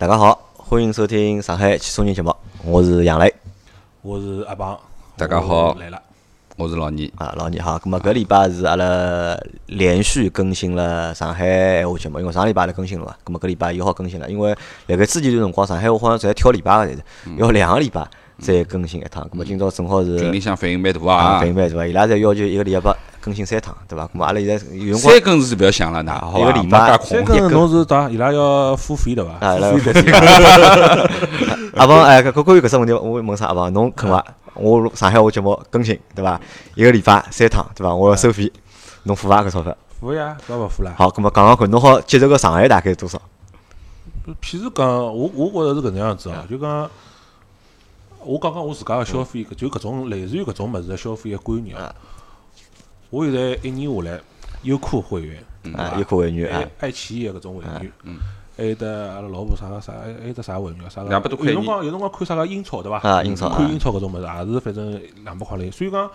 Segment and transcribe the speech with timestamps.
[0.00, 3.30] 大家好，欢迎收听上海汽车人节目，我是杨磊
[4.00, 4.74] 我是阿邦，
[5.14, 6.02] 大家好我来了。
[6.56, 7.78] 我是老倪，啊，老倪好。
[7.78, 11.44] 咁么搿礼拜是阿拉连续更新了上海
[11.80, 17.02] 闲话节目，因为上礼拜来更新了嘛，咁么搿礼拜又好更新了，因为辣盖之前段辰光，上海话好像侪挑礼拜个，侪是
[17.36, 18.08] 要两个礼拜
[18.38, 19.22] 再更新一趟。
[19.30, 24.04] 咁么今朝正好是群里向反应蛮大啊，啊反，应蛮大，伊拉侪要求一个礼拜更新三趟，对伐？
[24.06, 29.32] 咁么阿拉现在有辰光三更是不要想了，那好吧，一个礼拜没介三空个侬是当伊拉要付费对伐？
[29.46, 29.92] 啊，来付费。
[31.76, 33.72] 阿 邦，哎，搿关于搿只问题，我问啥阿邦？
[33.72, 34.24] 侬肯伐？
[34.54, 36.40] 我上海话节目更新，对伐？
[36.74, 37.94] 一个礼拜三趟，对伐？
[37.94, 38.50] 我要收费，
[39.04, 39.76] 侬付伐搿钞票？
[40.00, 40.94] 付呀，搿勿付了。
[40.96, 43.20] 好，葛末讲讲看，侬好接受个上限大概多少？
[44.40, 46.90] 譬如讲，我我觉着是搿能样子哦，就讲，
[48.24, 51.94] 我讲讲我自家个消费，就搿种类似于搿种物事个消费个观念啊。
[53.10, 54.20] 我现在一年下来，
[54.62, 57.92] 优酷会员，对啊，优酷会员啊爱，爱奇艺个搿种会员，
[58.56, 60.88] 还有得阿拉老婆啥个啥，还还有得啥会员啊？
[60.88, 62.98] 啥个？200多块有辰光有辰光看啥个英超对伐？
[63.08, 65.70] 啊英超啊看英超搿种物事也是反正两百块钿。
[65.72, 66.10] 所以讲，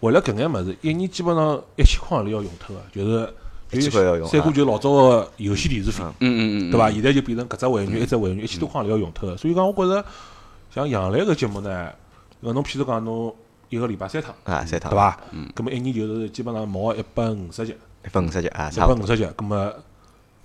[0.00, 3.32] 为了搿眼物事，一年基本上一千块钿要用脱个，就是。
[3.72, 6.88] 一千块要用三哥就老早个游戏电视费，嗯嗯嗯，对伐？
[6.88, 9.36] 现在就变成搿只会员，一只会员一千多块钿要用脱个。
[9.36, 10.04] 所以讲，我觉着
[10.72, 11.92] 像杨澜个节目呢，
[12.40, 13.34] 搿侬譬如讲侬
[13.68, 14.96] 一个礼拜三趟，啊，三趟，对？
[14.96, 15.20] 伐？
[15.32, 15.50] 嗯。
[15.54, 18.78] 葛末一年就是基本上毛一百五十集，一百五十集啊，一。
[18.78, 19.26] 百五十集。
[19.36, 19.74] 葛末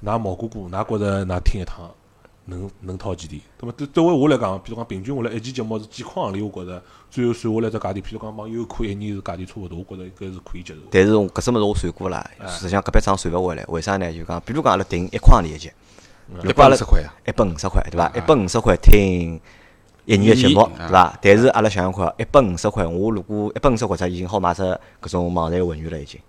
[0.04, 1.92] 㑚毛哥哥，㑚觉着㑚听一趟
[2.46, 3.40] 能能掏几钿？
[3.60, 10.80] 葛末对对为我来讲，比如讲平均下来一期节目是几块行钿，我觉着最后算下来只价钿，譬如讲帮优酷一年是价钿差勿多，我觉着应该是可以接受。
[10.90, 14.12] 但是我搿只物事我算过啦，哎实际上搿笔账算勿回来，为啥呢？
[14.12, 15.72] 就讲，比如讲阿拉定一块钿一集，
[16.44, 18.12] 一百五十块啊，一百五十块，对伐？
[18.16, 19.40] 一百五十块听
[20.14, 21.18] 一年个节目对伐？
[21.22, 24.62] 但是阿拉想想看，一百五十块，我如果一百五十块只已经好买只
[25.02, 26.20] 搿种网站会员了，已经，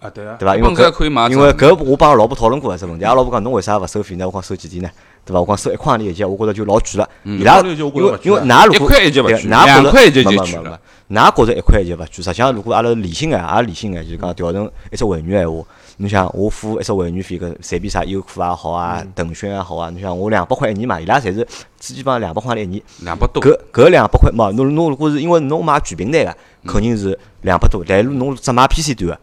[0.00, 0.36] 啊，对啊。
[0.38, 0.56] 对伐？
[0.56, 4.26] 因为150可以买因为搿我帮阿拉老婆讨论过搿只问题，阿拉老婆讲侬为啥勿收费呢？
[4.26, 4.90] 我讲收几钿呢？
[5.24, 5.40] 对伐？
[5.40, 7.08] 我讲收一块钿一集，我觉着就老贵了。
[7.24, 15.64] 伊拉因为因为㑚如果一块一集勿对贵㑚觉着两块一集就没没没贵了没㑚觉着一块一集勿贵，实际上如果阿拉理性眼，也理性眼，就是讲调成一只会员闲话，
[16.02, 21.46] 侬想我付一只会员费，搿随便啥优酷也好啊，嗯腾讯也好啊，侬想我两百块一年嘛，伊拉侪是
[21.78, 22.82] 基本上两百块钿一年。
[23.02, 26.36] 两百多，搿搿两百块嘛，侬侬如果是因为侬买全平台个，
[26.66, 29.18] 肯定是两百多，但是侬只买 PC 端个，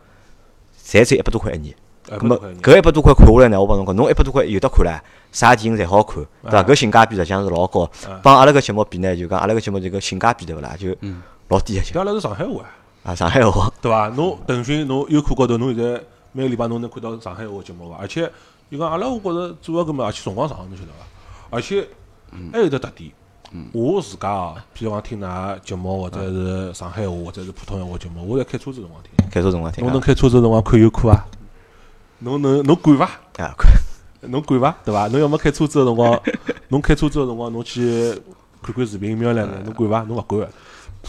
[0.85, 1.75] 侪只一百多块一年。
[2.07, 4.99] 一咁么搿一百多块看下来呢，我帮侬讲，侬一百多块有得看唻，
[5.33, 6.63] 啥电影侪好看，对伐？
[6.63, 7.89] 搿性价比实际上是老高，
[8.23, 10.95] 帮阿拉搿节目比呢，就讲阿拉搿节目这个性价比对勿啦，就
[11.49, 12.71] 老低个些搿阿拉是上海话啊。
[13.03, 14.07] 啊，上海话对伐？
[14.09, 16.01] 侬腾讯、侬优酷高头，侬现在
[16.31, 17.97] 每个礼拜侬能看到上海话节目伐？
[17.97, 18.31] 而且
[18.69, 21.05] 就讲阿拉，我觉着做个搿么，而且辰光长，侬晓得伐？
[21.49, 21.87] 而且
[22.51, 23.11] 还有得特点，
[23.73, 29.11] 我自家哦，譬如讲听㑚节目，或者是上海话，或者是普通闲话节目，我在开车子辰光听。
[29.29, 31.25] 开车辰光听啊侬能开车子辰光看优酷伐？
[32.19, 33.05] 侬能侬管伐？
[33.43, 33.71] 啊，看
[34.29, 34.75] 侬管伐？
[34.85, 35.07] 对伐？
[35.07, 36.21] 侬要么开车子个辰光，
[36.69, 38.13] 侬开车子个辰光，侬去
[38.61, 40.01] 看看视频瞄两眼，侬管伐？
[40.03, 40.49] 侬勿管个。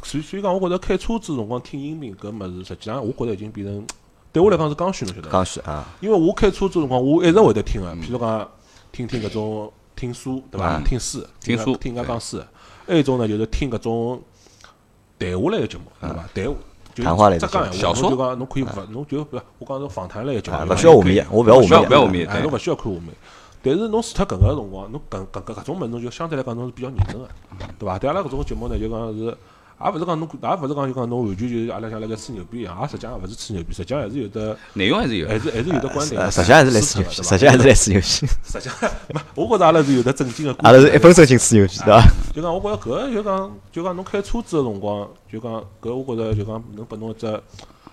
[0.03, 3.85] 所以所以讲，我觉着开车子辰光听音频搿物事，实际上我觉着已经变成
[4.33, 5.33] 对我来讲是刚需，侬晓得伐？
[5.33, 8.49] 刚需啊，因为我开车子辰光，我一直会得听个，譬如讲
[8.93, 10.77] 听听搿种听书，对伐？
[10.77, 12.39] 嗯听书，听书听人家讲书。
[12.87, 14.23] 还有一种呢，就是听搿种
[15.19, 16.29] 谈话类个节目，对伐？
[16.35, 16.55] 谈话。
[16.93, 23.15] 就谈话类的小说侬就讲侬可以勿，侬就勿，我讲是访谈类个节目勿需要画面，我勿要不要画面，勿要画面哎，侬勿需要看画面。
[23.63, 27.29] 但是侬除脱搿个辰光，侬搿搿搿搿种物事，侬就相对来讲侬是比较认真个，
[27.79, 27.97] 对伐？
[27.97, 29.37] 对阿拉搿种节目呢，就讲是，
[29.83, 38.07] 也勿是讲侬，也勿是讲就讲侬完全就是阿拉像辣盖吹牛逼一样，也实际上也勿是吹牛逼，实际上还是有的，内容还是有，还是还是有的观点实际上还是来吹牛逼，实际上还是来吹牛逼，
[38.45, 40.55] 实际上，没，我觉着阿拉是有的正经个。
[40.61, 42.03] 阿拉是一分钟进吹牛逼，对伐？
[42.35, 47.27] 就讲我觉着搿个就讲就讲侬开车子个辰光，就讲搿我觉着就讲能拨侬一只，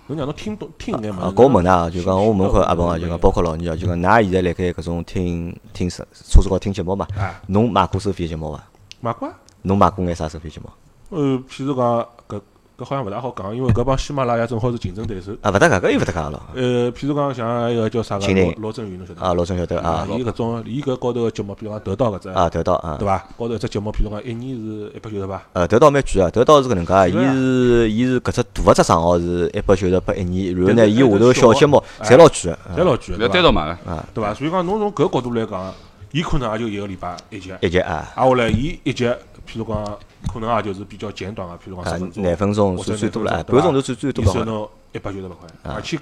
[0.07, 8.63] 能让侬听懂听眼嘛啊，我问㑚啊，就讲我问看阿鹏啊，就讲包括老倪啊，就讲㑚现在辣盖搿种听听车车子高头听节目嘛哎，侬买过收费节目伐？
[8.99, 9.33] 买过啊。
[9.63, 10.69] 侬买过眼啥收费节目？
[11.09, 12.41] 呃，譬如讲搿
[12.77, 15.31] 搿好像勿大好讲，因为搿帮喜马拉雅正好是竞争对手。
[15.41, 16.41] 啊，勿搭界，搿又勿搭界了。
[16.53, 19.27] 呃，譬如讲像一个叫啥个罗罗振宇，侬晓得伐？
[19.27, 23.17] 啊，老总晓得啊，伊搿种伊搿高头个节目，比如讲得到搿只，啊，得到啊对，伐？
[23.37, 33.33] 高头一只节目，譬如讲一年是一百九十八，呃，得到蛮贵啊，得到是搿能介，伊是伊是搿只大个只账号是一百九十八一年，然后呢，伊下头小节目哎侪老贵个，侪老贵要个，对伐？
[33.33, 34.33] 单独买个，对伐？
[34.35, 35.73] 所以讲侬从搿角度来讲，
[36.11, 39.05] 伊可能也就一个礼拜一集，一集啊，挨下来伊一集，
[39.47, 39.97] 譬如讲
[40.31, 45.97] 可能也就是比较简短个，譬如讲啊十分钟，廿分钟或者算最多了，半个钟头最最多了伊收侬一百九十八块，而且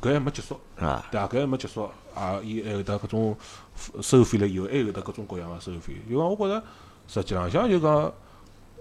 [0.00, 0.58] 搿还没结束。
[0.78, 3.36] 啊，对啊，搿还没结束，啊，伊还有得搿种
[4.00, 5.94] 收费了以后，还有得各种各样个收费。
[6.08, 6.62] 就讲我觉着，
[7.08, 8.12] 实际浪向就讲，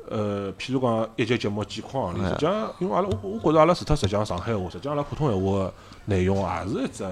[0.10, 5.74] 呃，譬如讲一集节目几块行钿，实际上因为阿拉我我觉着阿拉除脱实际上上海话，实际上阿拉普通闲话个
[6.06, 7.04] 内容也是一只，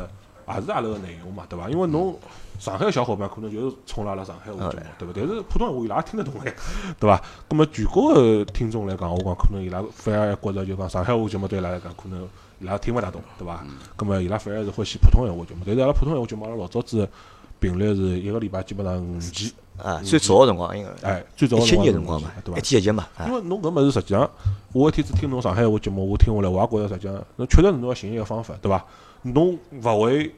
[0.56, 1.70] 也是阿拉个内容嘛，对伐？
[1.70, 2.18] 因为侬
[2.58, 5.14] 上海小伙伴可能就是冲了阿拉上海话节目，对伐？
[5.16, 6.54] 但是普通闲话伊拉也听得懂哎，
[7.00, 7.22] 对伐？
[7.48, 12.28] 葛末全国个听众来讲，我讲可能伊拉反而觉着就讲上海话节目对伊拉来讲可能
[12.60, 13.64] 伊拉听勿大懂，对伐？
[13.96, 17.08] 葛末伊拉反而是欢喜普通闲话节目，但是阿拉普通闲话节目阿拉老早子
[17.60, 22.62] 频率是一个礼拜基本上五期，啊，最早个辰光应该哎，最早一个辰光嘛对，伐一？
[22.62, 24.30] 天一集嘛，啊因为侬搿物事实际上，
[24.72, 28.86] 我一天子听侬上海话节目，我听下来，我也觉着实际上，侬确实是侬要寻一个方法，对伐？
[29.22, 30.34] 侬勿为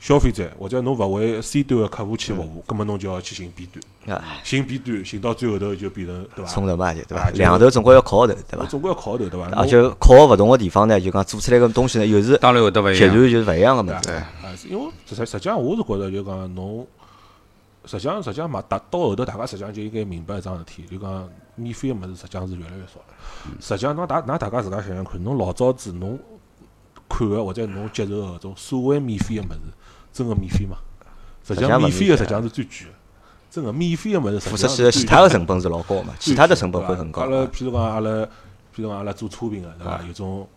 [0.00, 6.50] 消费者，或者侬勿为 C 端个客户去服务，葛末侬就要去寻 B 端，啊，寻 B 端，寻到最后头就变成对伐？
[6.50, 7.30] 冲头嘛就对伐？
[7.30, 8.66] 两头总归要靠头，对伐？
[8.66, 9.48] 总归要靠头，对伐？
[9.56, 12.94] 而且靠个勿同个地方呢，就讲做出来个东西呢，又是当然会得勿一样。
[12.98, 14.18] 截然就是勿一样个嘛对事。
[14.18, 14.26] 啊，
[14.68, 16.86] 因为实实际上我是觉着就讲侬，
[17.86, 23.14] 实际上实际上嘛，大到后头大家实际上就应该明白一桩事体，就讲免费个物事实际上是越来越少了。
[23.58, 26.18] 实际上侬大㑚大家自家想想看，侬老早子侬
[27.08, 29.60] 看个或者侬接受个搿种所谓免费个物事，
[30.12, 30.76] 真个免费吗？
[31.46, 32.92] 实际上免费个实际上是最贵个，
[33.50, 37.28] 真个免费个物事实付出去个其他个成本是老高嘛，其他的成本会很高阿。
[37.28, 38.26] 拉譬如讲阿拉，譬
[38.76, 40.00] 如讲阿拉做车评个对伐？
[40.06, 40.48] 有种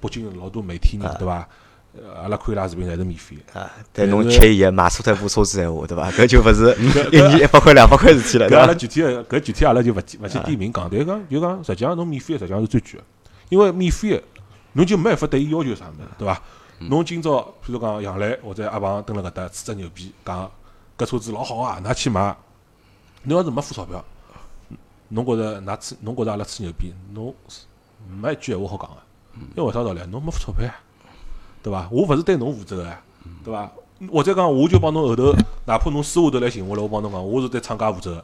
[0.00, 1.48] 北京老多媒体人对伐？
[1.92, 3.58] 呃阿拉看伊拉视频侪是免费个。
[3.58, 6.08] 啊，但侬吃伊买错脱一部车子闲话，对伐？
[6.14, 6.72] 搿就勿是
[7.10, 13.04] 一年一百块、两百块事体了，搿阿拉具体个搿具体阿拉就勿记勿去点名讲，但是讲就讲实际上侬免费个实际上是最贵个，
[13.48, 14.22] 因为免费个
[14.72, 16.40] 侬就没办法对伊要求啥物事，对伐？
[16.78, 20.50] 侬今朝譬如讲杨澜或者阿鹏蹲辣搿搭吹只牛逼，讲
[20.96, 22.36] 搿车子老好啊，㑚去买。
[23.24, 24.02] 侬要是没付钞票，
[25.08, 27.34] 侬觉着㑚吹，侬觉着阿拉吹牛逼，侬
[28.08, 28.96] 没一句闲话好讲个，
[29.54, 30.06] 因为为啥道理啊？
[30.10, 30.74] 侬没付钞票呀，
[31.62, 31.86] 对伐？
[31.90, 33.02] 我勿是对侬负责个呀，
[33.44, 33.70] 对伐？
[34.10, 35.34] 或者讲，我就帮侬后头，
[35.66, 38.14] 哪怕侬私下头来寻我了，我帮侬讲，我是对厂家负责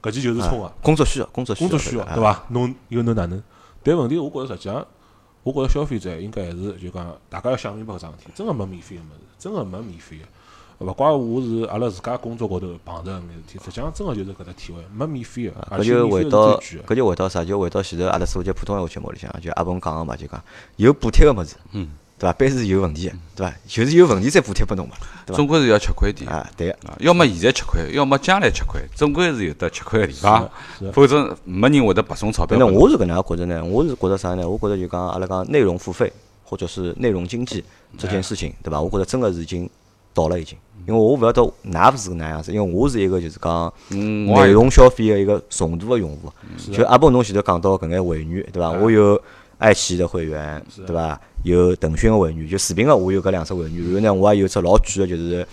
[0.00, 0.72] 个，搿记就是冲个。
[0.80, 2.22] 工作需要，工作需要，工作需要，啊对？
[2.22, 2.42] 伐？
[2.48, 3.42] 侬又能哪能？
[3.82, 4.86] 但问题，我觉着实际上，
[5.46, 10.24] 我觉着消费者应该还是就讲，大家要想明白搿桩事体，真个没免费个物事，真个没免费个。
[10.84, 16.58] 勿怪我是阿拉自家工作高头碰着搿眼事体，实际上真个就是搿只体会，没免费个，而搿就回到。
[16.58, 17.44] 搿就回到啥？
[17.44, 20.42] 就回到前头阿拉做节普通闲话节目里向，就阿鹏讲个嘛，就讲
[20.74, 22.32] 有补贴个物事，嗯，对伐？
[22.32, 23.54] 般是有问题个，对伐？
[23.66, 24.94] 就是有问题再补贴拨侬嘛，
[25.26, 25.36] 对伐？
[25.36, 26.30] 总归是要吃亏点。
[26.30, 26.72] 啊，对个。
[26.88, 30.48] 啊，要么现在吃亏，要么将来吃亏，总归是有得吃亏个地方
[30.92, 32.80] 否则没人会得白送钞票反正拨侬。
[32.80, 34.48] 我是搿能介觉着呢，我是觉着啥呢？
[34.48, 37.62] 我觉着就讲阿拉讲内容付费或者是内容经济
[37.98, 38.80] 这件事情，对伐？
[38.80, 39.68] 我觉着真个是已经
[40.14, 46.32] 到了已经，因为我勿晓得㑚勿是搿能样子，因为我是一个就是讲嗯，内容消费个一个重度个用户。
[46.72, 48.70] 就阿波侬前头讲到搿眼会员，对伐？
[48.70, 49.20] 我有
[49.58, 51.20] 爱奇艺的会员，对伐？
[51.44, 53.92] 有腾讯个会员，就视频个我有搿两只会员。
[53.92, 55.46] 然后呢，我也有只老贵个，就是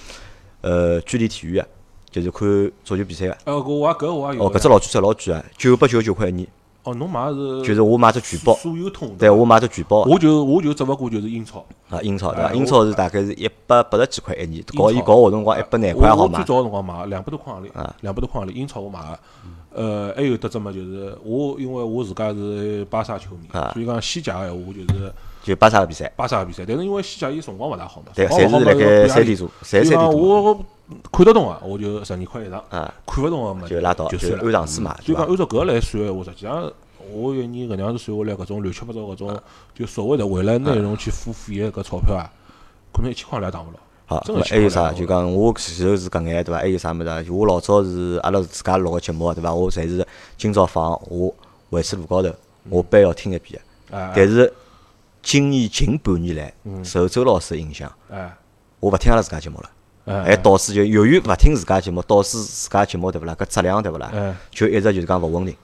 [0.61, 1.67] 呃距离体育个，
[2.11, 3.37] 就是看足球比赛个。
[3.45, 6.47] 呃，搿我也搿我也有哦，搿只老贵只老贵个，九百九十九块一年。
[6.83, 9.15] 哦，侬买的是就是我买只全包所有通。
[9.17, 11.65] 对，我买只全包我就我就只勿过就是英超。
[11.89, 12.51] 啊，英超对伐？
[12.51, 16.43] 英超是大概是一百八十几块一年，搞伊搞活动辰光一百廿块好买最。
[16.43, 19.19] 早个辰光买两百多块行钿啊，两百多块行钿，英超我买个。
[19.73, 26.63] 呃，还有得只么就是我，因为我自家是巴萨球迷，啊所以讲西甲个闲话就是就巴萨个比赛，巴萨个比赛。
[26.65, 30.65] 但是因为西甲伊辰光勿大好嘛，对，侪是辣盖要三点钟，侪三点钟我
[31.11, 34.45] 看得懂个，我就十二块一场；啊，看勿懂个嘛就拉倒，就就算了。
[34.45, 35.03] 按场次买，对伐？
[35.05, 36.71] 所以讲按照搿个来算个话，实际上
[37.11, 39.39] 我一年搿能样子算下来，搿种乱七八糟搿种，
[39.73, 42.29] 就所谓的为了内容去付费个搿钞票啊，
[42.93, 43.79] 可能一千块也打勿牢。
[44.05, 44.91] 好，那还有啥？
[44.91, 46.59] 就讲我前头是搿眼对伐？
[46.59, 47.23] 还有啥物事啊？
[47.29, 49.53] 我老早是阿拉自家录个节目对伐？
[49.53, 50.05] 我侪是
[50.37, 51.33] 今朝放，我
[51.69, 52.29] 回去路高头，
[52.69, 53.97] 我班要听一遍的。
[53.97, 54.51] 哎但是
[55.21, 58.35] 今年近半年来，受周老师的影响，哎
[58.79, 59.69] 我勿听阿拉自家节目了，
[60.05, 63.33] 哎还导致就由于勿听自家节目，导致自家节目对勿啦？
[63.39, 64.11] 搿质量对勿啦？
[64.13, 65.55] 哎就一直就是讲勿稳定。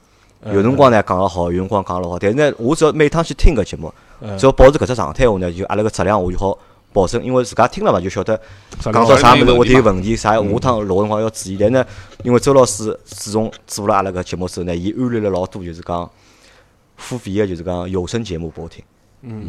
[0.46, 3.92] 有辰光呢讲了好，有辰光讲了好，但是呢，我只要每趟去听搿节目，
[4.38, 6.56] 只要保持搿只状态下呢，就阿拉个质量我就好
[6.92, 8.40] 保证，因为自家听了嘛，就晓得
[8.80, 11.56] 讲到啥物事会得有有问问题，啥下趟录个辰光要注意。
[11.58, 11.86] 但呢，
[12.24, 16.10] 因为周老师自从做了阿拉搿节目之后呢，伊安利了老多就是讲
[16.96, 18.82] 付费个，就是讲有声节目拨我听，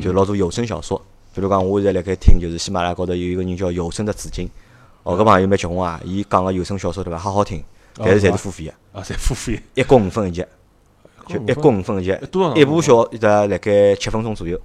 [0.02, 1.02] 就老多有声小说。
[1.34, 4.50] 比如讲，我现在辣盖听，就是喜马拉雅高头有一个人叫有声的紫金，
[5.04, 7.64] 哦，搿朋友蛮结棍啊，伊讲个有声小说对伐，好好听，
[7.96, 9.62] 但是侪是付费个，啊，侪付费。
[9.74, 10.46] 一角五分一集。
[11.28, 12.18] 就一角五分一集，
[12.56, 14.60] 一部小大概辣盖七分钟左右。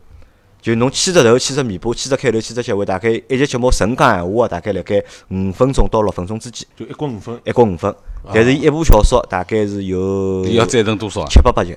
[0.67, 7.41] 就侬牵只头、牵只尾巴、牵只开头、牵只结尾，大概一集节目纯讲闲话，大概辣盖五分钟到六分钟之间，就一角五分。
[7.45, 7.95] 一角五分。
[8.35, 11.29] 但是一部小说大概是有你要再等多少啊？
[11.31, 11.77] 七八百集，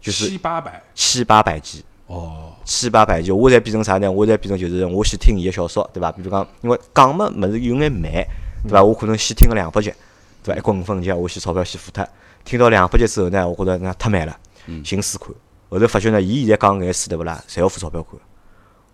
[0.00, 0.82] 就是七八百。
[0.94, 1.84] 七八百集。
[2.06, 4.10] 哦，七八百集，我侪变成啥呢？
[4.10, 6.10] 我侪变成就是我先听伊个小说，对伐？
[6.10, 8.10] 比如讲，因为讲么物事有眼慢，
[8.62, 8.82] 对伐？
[8.82, 9.92] 我可能先听个两百集，
[10.42, 10.58] 对伐？
[10.58, 12.02] 一角五分一集，我先钞票先付脱。
[12.46, 14.34] 听到两百集之后呢，我觉着那太慢了，
[14.82, 15.28] 寻死看。
[15.70, 17.42] 后头发觉呢，伊现在讲搿眼书对勿啦？
[17.48, 18.18] 侪要付钞票看。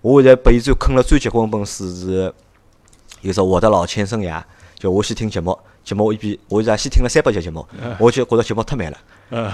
[0.01, 2.33] 我现在拨伊最坑了最结棍一本书是
[3.21, 4.43] 有只我的老千生涯，
[4.77, 7.65] 就我先听节目，节目我一边我现在先听了三百集节目，
[7.99, 8.99] 我就觉着节目太慢了，
[9.31, 9.53] 嗯，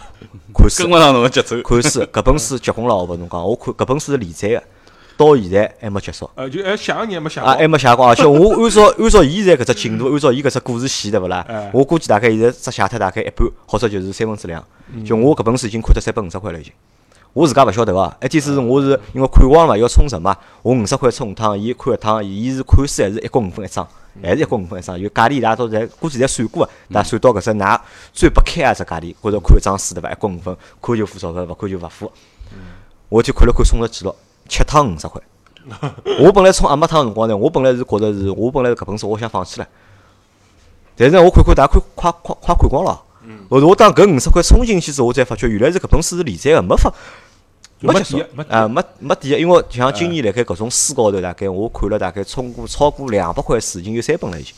[0.54, 1.60] 看书跟勿上侬个节奏。
[1.62, 4.62] 看书，搿本书结棍了，我跟侬讲，我看搿本书是连载个，
[5.18, 6.30] 到现在还没结束。
[6.34, 11.70] 呃，就还下一年没写啊，还没写光，而且我按照按照现在搿只进度，按照伊搿只故事线，对勿啦哎？
[11.74, 14.64] 我估计大概现在只写脱大概一半，或者就是三分之两。
[14.94, 16.72] 嗯就我搿本书已经看脱三百五十块了，已经。
[17.32, 23.86] 我自家勿晓得个，一天是我是因为看光了嘛，要充值嘛，我五十块充五趟，伊看一趟，伊是看书还是一角五分一张，
[24.22, 27.80] 还是一角五分一张，有价钿伊拉都侪估计侪算过个，但算到搿只㑚
[28.12, 30.10] 最不开啊只价钿，或者看一张书对伐？
[30.10, 32.10] 一角五分，看就付钞票，勿看就勿付。
[33.08, 34.14] 我去看了看充值记录，
[34.48, 35.22] 七趟五十块。
[36.20, 39.68] 我本来充阿没趟辰光呢，我本来是觉着是我本来搿本书我想放弃了，
[40.96, 43.02] 但是呢，我看看大家看快快快看光了。
[43.50, 46.92] 后头我当搿五十块充进去之后，我才发觉原来是搿本书是连载个，没发
[47.80, 54.52] 就没结束没底啊，没没底个，因为像今年辣盖搿种书高头，大概我看了大概充过超过两百块书，已经有三本了已经。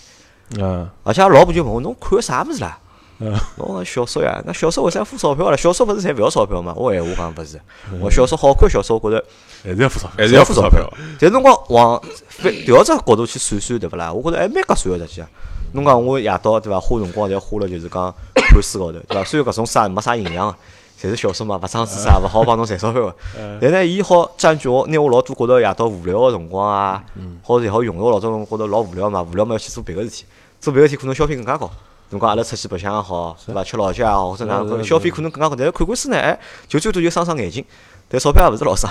[0.58, 2.78] 嗯，而且阿拉老婆就问我，侬看啥物事啦？
[3.18, 3.32] 嗯。
[3.56, 5.56] 我讲小说呀，那小说为啥付钞票了？
[5.56, 6.72] 小说勿是侪勿要钞票嘛？
[6.74, 7.60] 我闲话讲勿是，
[8.00, 9.24] 我小说好看小说，我觉着
[9.62, 10.92] 还是要付钞票，还是要付钞票。
[11.20, 14.12] 但是侬讲往反调只角度去算算，对勿啦？
[14.12, 15.28] 我觉着还蛮合算个实际啊。
[15.72, 16.80] 侬讲我夜到对伐？
[16.80, 19.24] 花辰光侪花了就是讲 看书高头，对伐？
[19.24, 20.56] 虽然搿种书也没啥营养个，
[21.00, 23.16] 侪是小说嘛，勿长知识啊，勿好帮侬赚钞票个。
[23.60, 27.04] 但呢，伊好占据我，拿我老多觉着夜到无聊个辰光啊，
[27.42, 30.24] 或者也好用着我老早辰光觉着老无聊嘛，无聊嘛要去做别个事体，
[30.60, 31.70] 做别个事体可能消费更加高。
[32.10, 33.62] 侬讲阿拉出去白相也好，对伐？
[33.62, 35.54] 吃老酒也好，或者哪能消费可能更加高。
[35.54, 36.36] 但是看看书呢，哎，
[36.66, 37.64] 就最多就伤伤眼睛，
[38.08, 38.90] 但钞票也勿是老伤。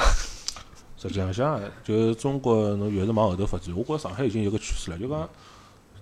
[0.98, 5.30] 实际上像就是中国侬越是往后头发展，我觉着上海已经有个趋势了，就讲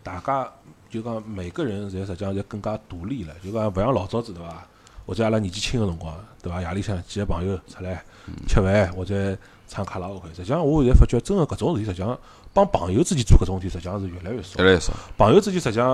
[0.04, 0.48] 大家
[0.98, 4.66] 就讲每个人侪实际上侪更加独立了，就讲勿像老早子对伐？
[5.06, 6.62] 或者阿拉年纪轻个辰光，对伐？
[6.62, 8.04] 夜里向几个朋友出来
[8.48, 9.38] 吃饭或者
[9.68, 12.18] 唱卡拉 OK，实际上我现在发觉，真个搿种事体，实际上
[12.54, 14.66] 帮朋友之间做搿种事体，实际上是越来越少越。
[14.66, 14.92] 来越少。
[15.18, 15.92] 朋友之间实际上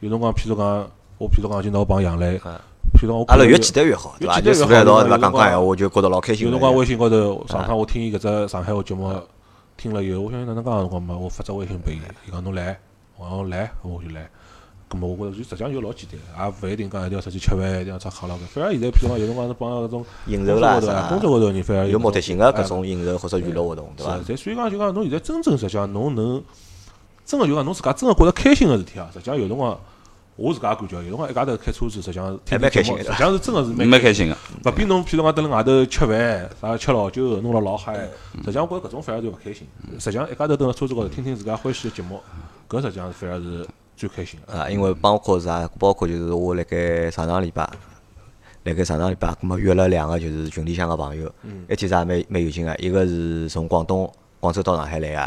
[0.00, 2.60] 有辰光，譬如讲，我譬如讲，今朝我帮杨磊，啊
[2.92, 4.40] 譬如讲我阿拉越简单越好，对伐？
[4.40, 5.18] 就越简单越好坐辣一道对伐？
[5.18, 6.44] 讲讲闲话，就觉着老开心。
[6.46, 9.14] 有辰光微信高头，上趟我听伊搿只上海话节目，
[9.78, 12.78] 听了以后，我想哪能讲辰光嘛，我发只微信拨伊，伊讲侬来，
[13.16, 14.28] 我讲来，我就来。
[14.90, 18.44] 咁么我觉着就实际上就老简单，也勿一定讲一定要出去吃饭，一定要唱卡拉 OK。
[18.52, 24.18] 反而现在譬如讲有辰光是帮搿种应酬啦工作高头啊啥工作高头人反而有目的性个搿哎种应酬或者娱乐活动，对伐？
[24.26, 26.42] 是，所以讲就讲侬现在真正实际上侬能
[27.24, 29.78] 真个就讲侬自家真个觉着开心个事体啊，实际上有辰光
[30.34, 34.36] 我自家感觉，有辰光一家头开车子，实际上听还蛮听节目，开心的实际上是真个是蛮蛮开心个。
[34.64, 37.94] 勿比侬譬如讲蹲辣外头吃饭，啥吃老酒，弄了老嗨。
[38.38, 39.68] 实际上我觉着搿种反而就勿开心。
[40.00, 42.18] 实际上一家头蹲辣车子高头听听自家欢喜个节目，
[42.68, 43.66] 搿实际上反而是
[44.00, 44.54] 最开心个。
[44.54, 47.68] 啊，因为包括啥，包括就是我辣盖上上礼拜，
[48.64, 51.30] 辣盖上上礼拜，葛末约了两个就是群里向个朋友，
[51.68, 55.18] 一天是也蛮蛮有劲个，一个是从广东广州到上海来个，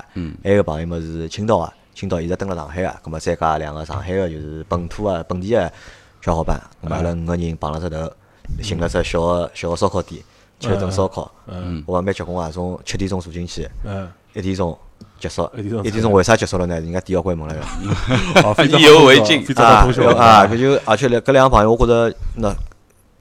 [0.43, 5.71] 还有一个朋友么是青岛个，青岛一直蹲辣上海个，葛末再加两个上海个就是本土个本地个
[6.21, 8.11] 小伙伴，葛末阿拉五个人碰了只头，
[8.61, 10.23] 寻了只小个小个烧烤店，
[10.59, 11.83] 吃了顿烧烤，嗯。
[11.85, 14.77] 我讲蛮结棍个，从七点钟坐进去，嗯，一点钟
[15.23, 15.49] 结束，
[15.83, 16.75] 一点钟为啥结束了呢？
[16.75, 18.41] 人家店要关门了要。
[18.41, 19.87] 好 非常意犹未尽啊
[20.17, 22.53] 啊，搿就而且呢，搿两个朋友，我觉着那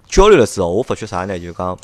[0.09, 1.38] 交流了之后，我发觉啥呢？
[1.38, 1.78] 就讲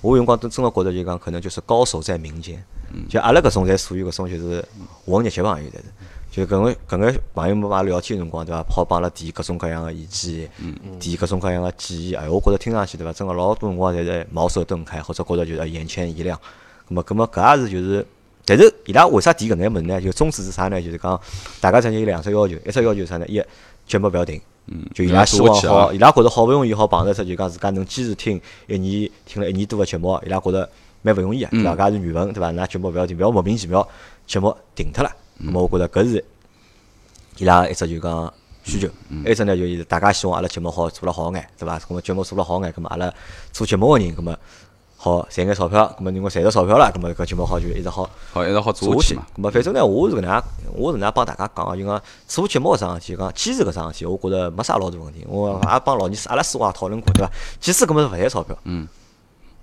[0.00, 2.60] 我有辰光真真个觉着就讲，可能就是高手在民间。
[3.08, 4.64] 就阿拉搿种侪属于搿种就是
[5.06, 5.84] 混日脚朋友，侪是。
[6.32, 8.64] 就搿个搿个朋友们嘛聊天辰光对伐？
[8.68, 10.48] 好帮阿拉提各种各样个意见，
[10.98, 12.14] 提各种各样个建议。
[12.14, 13.12] 哎，我觉着听上去对伐？
[13.12, 16.36] 真个老多辰光侪在茅塞顿开，或者觉着就是眼前一亮。
[16.88, 18.06] 咁么，咁么搿也是就是，
[18.50, 20.00] 但是伊拉为啥提搿眼物事呢？
[20.00, 20.82] 就宗旨是啥呢？
[20.82, 21.20] 就是讲
[21.60, 23.26] 大家之间有两只要求，一只要求是啥呢？
[23.28, 23.40] 一
[23.86, 24.40] 节目勿要停。
[24.92, 30.68] 就伊拉希望好，伊拉觉着好勿容易好碰着出，就讲自家能坚持听一年，听了一年多个节目，伊拉觉着
[31.02, 31.76] 蛮勿容易个，对伐？
[31.76, 32.52] 搿也是缘分，对伐？
[32.52, 33.88] 㑚节目勿要停，勿要莫名其妙
[34.26, 35.10] 节目停脱了。
[35.40, 36.24] 咁么我觉着搿是
[37.38, 38.32] 伊拉一只就讲
[38.64, 38.88] 需求，
[39.24, 41.78] 一只呢就是大家希望阿拉节目好做了好眼，对伐？
[41.78, 43.12] 搿么节目做了好眼，咁么阿拉
[43.52, 44.36] 做节目个人，咁么
[45.02, 48.06] 好赚眼钞票，咁么因为赚着钞票了，咁么搿节目好就一直好。
[48.34, 49.22] 好，一直好做下去嘛。。
[49.34, 55.24] 咁么反正呢，我是搿能样，我是搿能样帮大家讲个，就讲做节目搿桩事体，讲坚持搿桩事体，我觉着没啥老大问题。
[55.26, 57.32] 我也帮老二阿拉师傅也讨论过，对伐？
[57.58, 58.86] 即使搿物事勿赚钞票，嗯，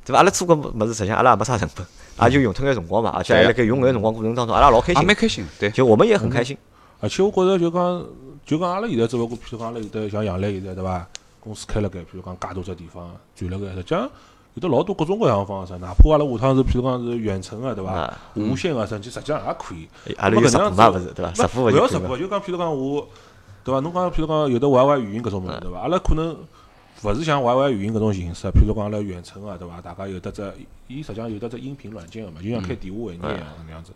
[0.03, 0.17] 对伐？
[0.17, 1.85] 阿拉做搿物事实际上阿拉也没啥成本，
[2.25, 5.69] 也就用脱眼辰光嘛，而且还辣盖用搿辰光过程当中，阿拉老开心也蛮，开心，对。
[5.69, 6.57] 就我们也很开心。
[6.99, 8.05] 而且我觉着就讲，
[8.43, 11.07] 就讲阿拉现在只勿过，譬如讲阿拉现在像杨澜现在对伐？
[11.39, 14.09] 公司开了盖，譬如讲介大只地方转了盖，实际上
[14.57, 18.17] 有得老多各种各样的方式，哪怕阿拉下趟是譬如讲是远程个对伐啊？
[18.33, 19.87] 无线个，甚至实际上也可以。
[20.17, 21.31] 阿拉有直播嘛，勿是对伐？
[21.31, 23.07] 直播勿要直播，就讲譬如讲我，
[23.63, 23.79] 对伐？
[23.81, 25.81] 侬讲譬如讲有的 YY 语音搿种物事，对伐？
[25.81, 26.35] 阿拉可能
[27.03, 29.79] 勿是像 YY 语音搿种形式，譬如讲阿拉远程个，对伐？
[29.79, 30.51] 大家有得只，
[30.87, 33.91] 伊实际上有得只音频软件个嘛，就像开电话会议一样搿能样子。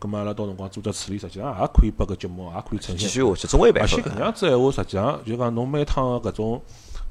[0.00, 3.06] 咁么阿拉到辰光做只处理，实际上也可以拨搿节目也可以呈现。
[3.06, 6.62] 继续下去，中尾版而且搿能样子闲话，实际上就讲侬每趟个搿种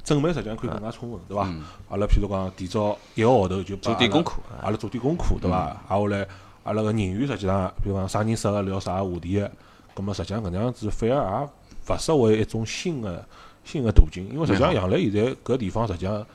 [0.06, 1.42] 准备，实际上可以更加充分，对伐？
[1.90, 5.76] 阿拉譬如讲提早一个号头就做点功课，阿拉做点功课，对伐？
[5.90, 6.28] 挨下来
[6.64, 9.52] 阿拉个人员实际上，比如讲啥人适合聊啥话题个，
[9.96, 11.50] 咁么实际上搿能样子反而也
[11.88, 13.26] 勿失为一种新个
[13.64, 16.26] 新个途径，因为实际上杨澜现在搿地方实际上。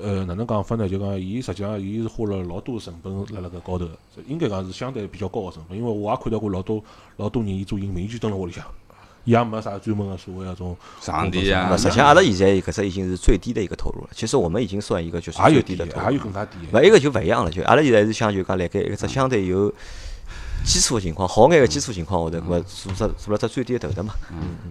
[0.00, 0.88] 呃，哪能讲法呢？
[0.88, 3.88] 就讲，伊实际上，伊是花了老多成本辣辣搿高头，
[4.28, 5.76] 应该讲是相对比较高个成本。
[5.76, 6.80] 因为我也看到过老多
[7.16, 8.64] 老多人，伊做音频就蹲辣屋里向，
[9.24, 11.76] 伊也没啥专门个所谓那种场地啊。
[11.76, 14.08] 实际上，阿拉现在搿只已经是最低的一个投入了。
[14.12, 16.56] 其实我们已经算一个就是最低的投入，还有更加低。
[16.72, 17.50] 勿，一个就勿一样了。
[17.50, 19.72] 就阿拉现在是想就讲，辣盖一只相对有
[20.64, 24.14] 基础个情况，好眼个基础情况下头，搿么做只做了只最低的投入嘛，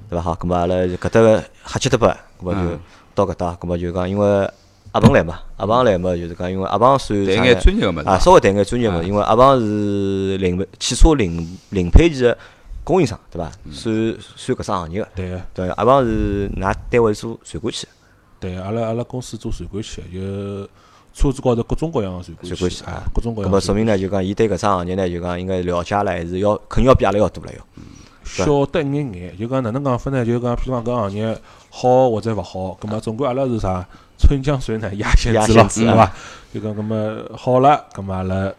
[0.09, 0.21] 对伐？
[0.21, 2.79] 好，搿么阿拉搿搭个瞎七搭八，搿么就
[3.13, 4.49] 到搿搭，搿么就讲因为。
[4.91, 12.37] 阿鹏来嘛，阿鹏来嘛，就是讲，因为阿鹏算带眼专业个物事啊，稍微带眼专业物事，因为阿鹏是零汽车零零配件个
[12.89, 13.51] 供应商，对伐？
[13.71, 15.07] 算算搿只行业个。
[15.15, 15.41] 对个。
[15.53, 17.87] 对，阿鹏是㑚单位做传感器。
[18.39, 20.67] 对，阿拉阿拉公司做传感器，就
[21.13, 23.51] 车子高头各种各样个传感器啊，各种各样。
[23.51, 27.59] 搿么说明呢，就讲伊对搿只行业呢，就讲应该了解了，还是要肯定要比阿拉要多了要。
[28.23, 30.25] 晓得一眼眼，就讲哪能讲法呢？
[30.25, 33.85] 就讲，譬如讲搿行业好或者勿好，葛末总归阿拉是啥？
[34.17, 36.11] 春江水暖鸭先知咯，对伐？
[36.51, 36.97] 就讲，葛末
[37.37, 38.51] 好了，葛末阿拉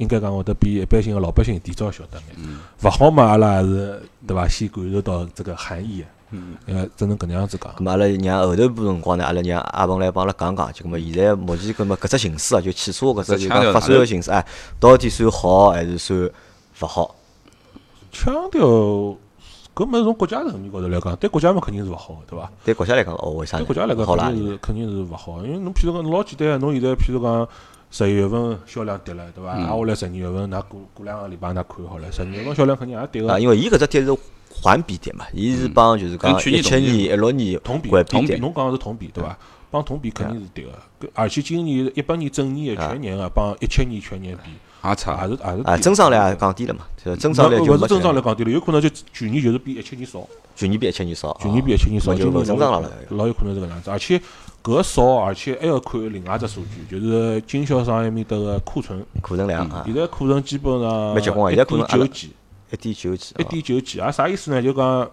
[0.00, 2.58] 应该讲会得比一般性个老百姓提早晓得眼。
[2.82, 4.48] 勿好嘛，阿拉还是对伐？
[4.48, 6.02] 先感受到这个含义。
[6.30, 7.70] 嗯，呃，只能搿能样子讲。
[7.86, 14.46] 阿拉让后头部辰光呢，阿拉让阿鹏来帮阿拉讲讲，就葛末现在目前葛末搿只形势啊，就汽车搿只就讲发展个形势，哎，
[14.78, 16.18] 到底算好还是算
[16.80, 17.14] 勿好？
[18.12, 18.64] 腔调，
[19.74, 22.50] 搿么从国家层面高头来讲，对国家嘛肯定是勿好，对伐？
[22.64, 23.58] 对国家来讲，哦，为啥？
[23.58, 27.48] 对国家来讲肯定是肯定是勿好，因为侬譬如讲老简单个，侬现在譬如讲
[27.90, 29.50] 十一月份销量跌了，对伐？
[29.52, 33.32] 挨下来十二月份，㑚过过两个礼拜，㑚看好了，十二月份销量肯定也跌个。
[33.32, 34.16] 啊，因为伊搿只跌是
[34.62, 39.36] 环比跌嘛，伊是帮就是讲一七年、一六年同比同比，侬讲个是同比对伐？
[39.70, 44.50] 帮同比肯定是跌个，而且今年一八年整年个全年个帮一七年全年比。
[44.82, 46.86] 也差，也是也是啊，增长率也降低了嘛，
[47.18, 54.18] 增长率就勿是增长率降低了，有可能就去年就是比一七年少，去年比一七年少，去年比一七年少，就增长了，老有可能是搿样子，而且
[54.62, 62.34] 搿少，而且还要看另外只数据，就是经销商埃面搭个库存，库存量啊，现在库存基本上一点九几，
[62.70, 64.62] 一点九几，一点九几，啊啥意思呢？
[64.62, 65.10] 就讲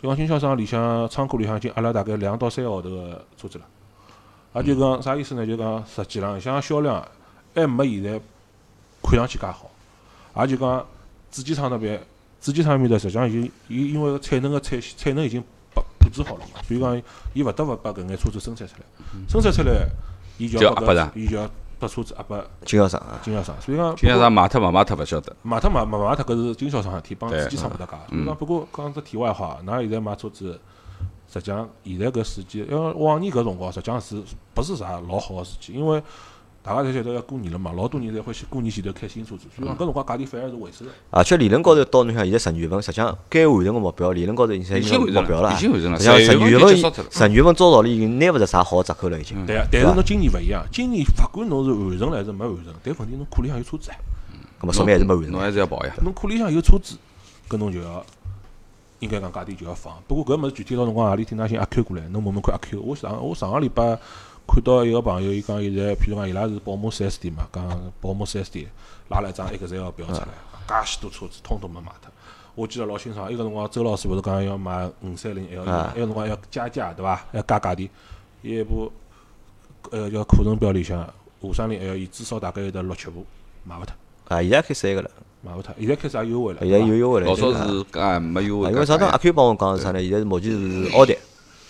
[0.00, 3.64] 就讲经销商里向仓库里向已经压了大概两到三个号头个车子了，
[4.52, 5.46] 啊就讲啥意思呢？
[5.46, 7.06] 就讲实际浪向销量
[7.54, 8.20] 还没现在
[9.02, 9.70] 看上去介好。
[10.36, 10.86] 也就讲，
[11.32, 12.00] 主机厂那边，
[12.40, 15.42] 主机厂埃面搭实际上已经，伊因为产能个产产能已经
[16.08, 17.02] 布布置好了嘛，所以讲，
[17.34, 18.84] 伊勿得勿把搿眼车子生产出来，
[19.28, 19.86] 生产出来，
[20.38, 23.54] 伊就要拨，伊就要把车子压拨经销商啊，经销商。
[23.60, 27.92] 所以讲，经销商卖脱勿卖脱勿晓得，卖脱卖卖卖脱搿是经销商事体，帮主机厂勿搭界。
[28.08, 30.60] 所以讲，不过讲只题外话，㑚现在买车子，
[31.32, 34.22] 实际上现在搿时机，因为往年搿辰光实际上是
[34.54, 36.02] 不是啥老好个时机，因为。
[36.68, 40.90] 大家侪晓得要过年了嘛，老多人侪欢喜过年前头开新车子，所以讲搿辰光价钿反而是回收的。
[41.08, 45.50] 而且理论高头到侬想现在十二月份，实际上该完成个目标，理论高头已经经目标了。
[45.54, 45.98] 已经完成了。
[45.98, 46.76] 像十二月份，
[47.10, 49.46] 十二月份照道理已经拿勿着啥好折扣了，已经。
[49.46, 53.96] 对啊，但是侬今年勿一样，今年勿管侬是完成了还是没完成，但问题侬库里向有车子啊。
[54.60, 55.32] 咾么说明还是没完成。
[55.32, 55.94] 侬还是要跑呀。
[56.02, 56.96] 侬库里向有车子，
[57.48, 58.04] 搿侬就要
[58.98, 59.94] 应该讲价钿就要放。
[60.06, 62.78] 不过搿物事具体到辰光何里听㑚寻阿 Q 过来，侬问问看阿 Q。
[62.82, 63.98] 我上我上个礼拜。
[64.48, 68.66] 看到一个朋友，伊讲现在，譬如讲伊拉是宝马四 S 店嘛，讲宝马四 S 店
[69.10, 70.28] 拉了一张 Excel 表出来，
[70.66, 72.10] 介许多车子，通通没卖脱。
[72.54, 77.24] 我记得老清爽，伊个辰光周老师勿是讲要买五三零 L，埃个辰光要加价对伐？
[77.32, 77.88] 要加价钿。
[78.42, 78.90] 伊一部
[79.90, 81.08] 呃叫库存表里向
[81.40, 83.24] 五三零 L，伊至少大概有得六七部
[83.64, 83.94] 卖勿脱。
[84.34, 85.10] 啊，现在开三个了，
[85.42, 85.74] 卖勿脱。
[85.78, 86.60] 现在开始也优惠了。
[86.60, 87.26] 现在有优惠了。
[87.26, 88.70] 老早是啊没优惠。
[88.70, 90.00] 因为上趟阿 Q 帮我讲是啥呢？
[90.00, 91.16] 现在目前是奥迪。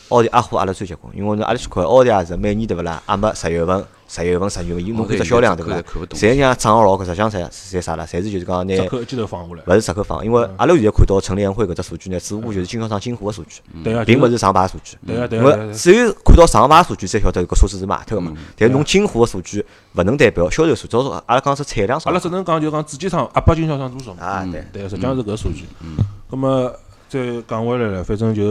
[0.08, 3.02] 奥迪阿虎阿拉最结棍，因为侬阿拉去看奥迪也是每年对勿啦？
[3.06, 5.82] 阿没十月份、十月份、十月份，伊侬看只销量对勿啦？
[6.10, 8.06] 侪像涨个老，高实际上侪侪啥啦？
[8.06, 13.60] 侪是就是讲拿，折扣一记头放下来，勿是折扣放，因为阿拉现在看到陈联会搿只数据呢，只不过就是经销商进货个数据，
[14.06, 14.96] 并勿是上牌数据。
[15.06, 18.32] 对啊对因为只有看到上牌数据，才晓得搿车子是卖脱个嘛。
[18.56, 22.08] 但是侬进货个数据勿能代表销售数，主要说阿拉讲是产量少。
[22.08, 24.22] 阿拉只能讲就讲主机厂压拨经销商多少嘛？
[24.24, 24.64] 啊对。
[24.72, 25.64] 对，实际上是搿数据。
[25.80, 25.96] 嗯。
[26.30, 26.72] 葛末
[27.08, 28.42] 再讲回来了，反正就。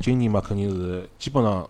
[0.00, 1.68] 今年嘛，肯定是基本上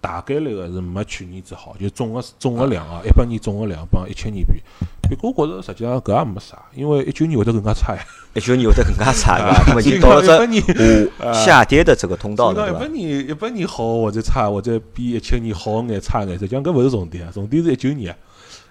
[0.00, 4.60] 大概率个是没去年子好，就总个总个量啊，一八年总个量帮一七年比，
[5.08, 8.04] 不过我觉着实际上搿也没啥，因为一九年会得更加差呀。
[8.34, 9.64] 一九年会得更加差，对伐？
[9.68, 12.88] 那么就到了这下下跌的这个通道了，对伐一八？
[12.88, 18.18] 年一八年好或者差，或者比一七年好眼差眼，实际上搿勿是重点啊，重点是一九年啊。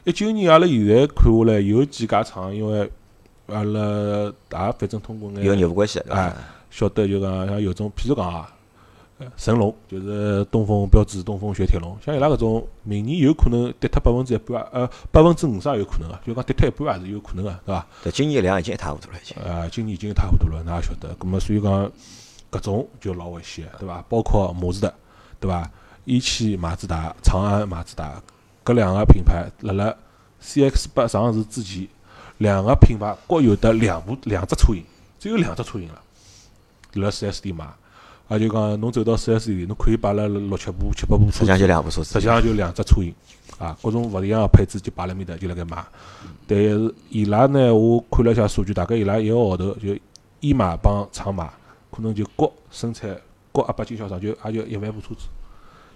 [0.03, 2.91] 一九年阿拉现在看下来有几家厂，因为
[3.47, 3.79] 阿拉
[4.51, 6.33] 也反正通过眼有业务关系，对伐哎？
[6.69, 8.52] 晓得就讲像有种，譬如讲啊，呃
[9.35, 17.87] 神龙就是东风标致、东风雪铁龙，像伊拉搿种明年有可能跌脱百分之一半啊，呃，百分之五十也有可能啊，就讲跌脱一半也是有可能个，对伐？
[18.03, 19.37] 对，今年量已经一塌糊涂了，已经。
[19.43, 21.13] 呃，今年已经一塌糊涂了，㑚也晓得。
[21.15, 21.91] 葛么，所以讲
[22.51, 24.03] 搿种就老危险，对伐？
[24.07, 24.93] 包括马自达，
[25.39, 25.69] 对伐？
[26.05, 28.21] 一汽马自达、长安马自达
[28.65, 29.95] 搿两个品牌，辣辣
[30.41, 31.87] CX 八上市之前，
[32.39, 34.83] 两个品牌各有得两部两只车型，
[35.17, 36.01] 只有两只车型了，
[36.93, 37.65] 辣四 S 店买。
[38.29, 43.13] 也就讲，侬走到四 S 店，侬可以摆了六七部、七八部车子实际上就两部车子实际，上就两只车型
[43.59, 45.85] 啊，各种勿一样个配置就摆辣面搭，就辣盖卖。
[46.47, 49.95] 但是伊拉呢，我看了一下数据，大概伊拉一个号头就
[50.39, 51.51] 一马帮厂买，
[51.91, 53.15] 可能就各生产
[53.51, 55.27] 各阿八经销商就也就一万部车子。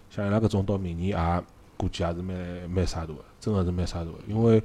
[0.09, 1.43] 像伊拉搿种到明年也
[1.75, 2.35] 估计也是蛮
[2.69, 4.61] 蛮杀大个，真个是蛮杀大个，因为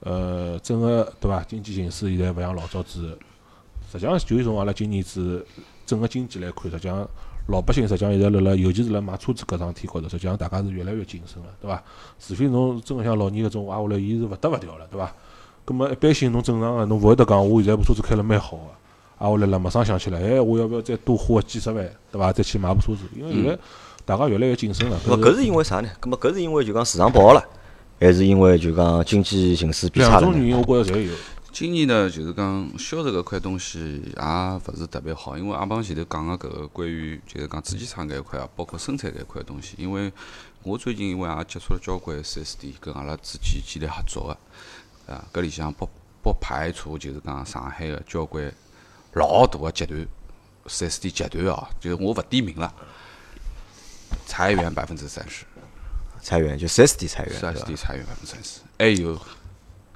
[0.00, 1.42] 呃，整个对伐？
[1.44, 3.18] 经济形势现在勿像老早子，
[3.90, 5.46] 实际上就从阿拉今年子
[5.86, 7.08] 整个经济来看，实际上
[7.48, 11.82] 老百姓实际上现在辣辣，尤其是辣买车子搿桩事体高头，实际上大家是越来越谨慎了，对伐？
[12.18, 15.12] 除非侬真个像老年搿种，挨下来伊是勿得勿掉了，对伐？
[15.64, 18.62] 葛末一般性侬正常个，侬勿会得讲我现在部车子开了蛮好个，
[19.18, 22.32] 挨下来了马上想起来，哎，我要勿要再多花几十万，对伐？
[22.32, 23.58] 再去买部车子，因为现在
[24.06, 24.98] 大家越来越谨慎了。
[25.06, 25.88] 那么搿是因为啥呢？
[26.00, 27.44] 搿么搿是因为就讲市场饱和了，
[28.00, 30.26] 还是因为就讲经济形势变差了呢？
[30.28, 31.12] 两种原因，我觉着侪有。
[31.54, 40.12] 今年呢，就是讲销售搿块东西也勿是特别好，因为阿邦前头讲个搿个关于就是讲主机厂搿一块啊，包括生产搿一块东西，因为
[40.64, 44.36] 我最近因为也接触了交关四 S 店，跟阿拉之间建立合作
[45.06, 45.88] 个，啊，搿里向不
[46.24, 48.52] 不排除就是讲上海个交关
[49.12, 50.04] 老大个集团
[50.66, 52.74] 四 S 店集团哦，就是我勿点名了，
[54.26, 55.44] 裁员百分之三十。
[56.20, 57.64] 裁员就四 S 店裁员，四 S？
[57.64, 59.16] 店裁员百分之三十，还有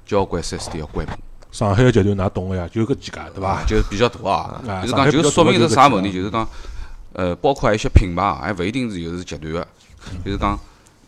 [0.05, 1.19] 交关四 S 店要关门，
[1.51, 3.65] 上海个集团㑚懂个呀，就搿几家，对伐啊，？
[3.67, 6.47] 就是比较大啊啊，就是讲就说明是啥问题，就就是讲，
[7.13, 9.67] 呃，包括还有一些品牌啊，还勿一定是就是集团个，
[10.23, 10.59] 就是讲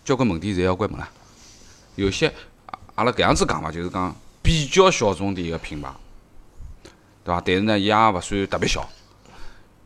[0.04, 1.08] 交关门店侪要关门了，
[1.96, 2.28] 有些
[2.66, 5.90] 啊阿拉搿样子讲伐，就是讲比较小众点个品牌，
[7.24, 7.42] 对伐？
[7.46, 8.88] 但是呢，伊也勿算特别小。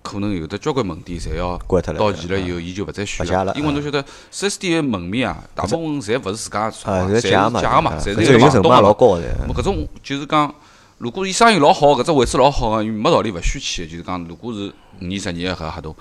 [0.05, 8.81] 可能有的交关门店侪要关脱了到期了以后，伊就勿再续了因为侬晓得四 S 店个门面啊，大部分侪勿是自家做啊，嘛，侪是借嘛，假个嘛，侪是房东嘛。
[8.81, 10.53] 老高搿种就是讲，
[10.99, 13.91] 如果伊生意老好，搿只位置老好个，没道理勿续签的。
[13.91, 15.95] 就是讲，如果是五年、十年个合合同，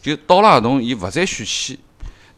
[0.00, 1.76] 就到了合同伊勿再续签，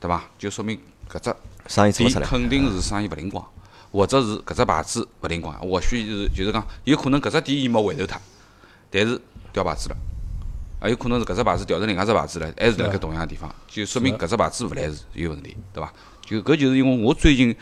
[0.01, 0.25] 对伐？
[0.39, 0.81] 就说明
[1.13, 2.27] 搿只店生意做勿出来。
[2.27, 3.45] 肯定是生意勿灵光，
[3.93, 8.17] 或者是搿只牌子勿灵光，或许是就是讲，有可能搿只店伊没回头脱，
[8.91, 9.21] 但是
[9.53, 9.97] 掉牌子了。
[10.83, 15.93] 也有可能是搿只牌子调成另外只牌子了，还是辣盖同样个地方，就说明搿只牌子勿来事有问题，对伐？
[16.23, 17.55] 就搿就是因为我最近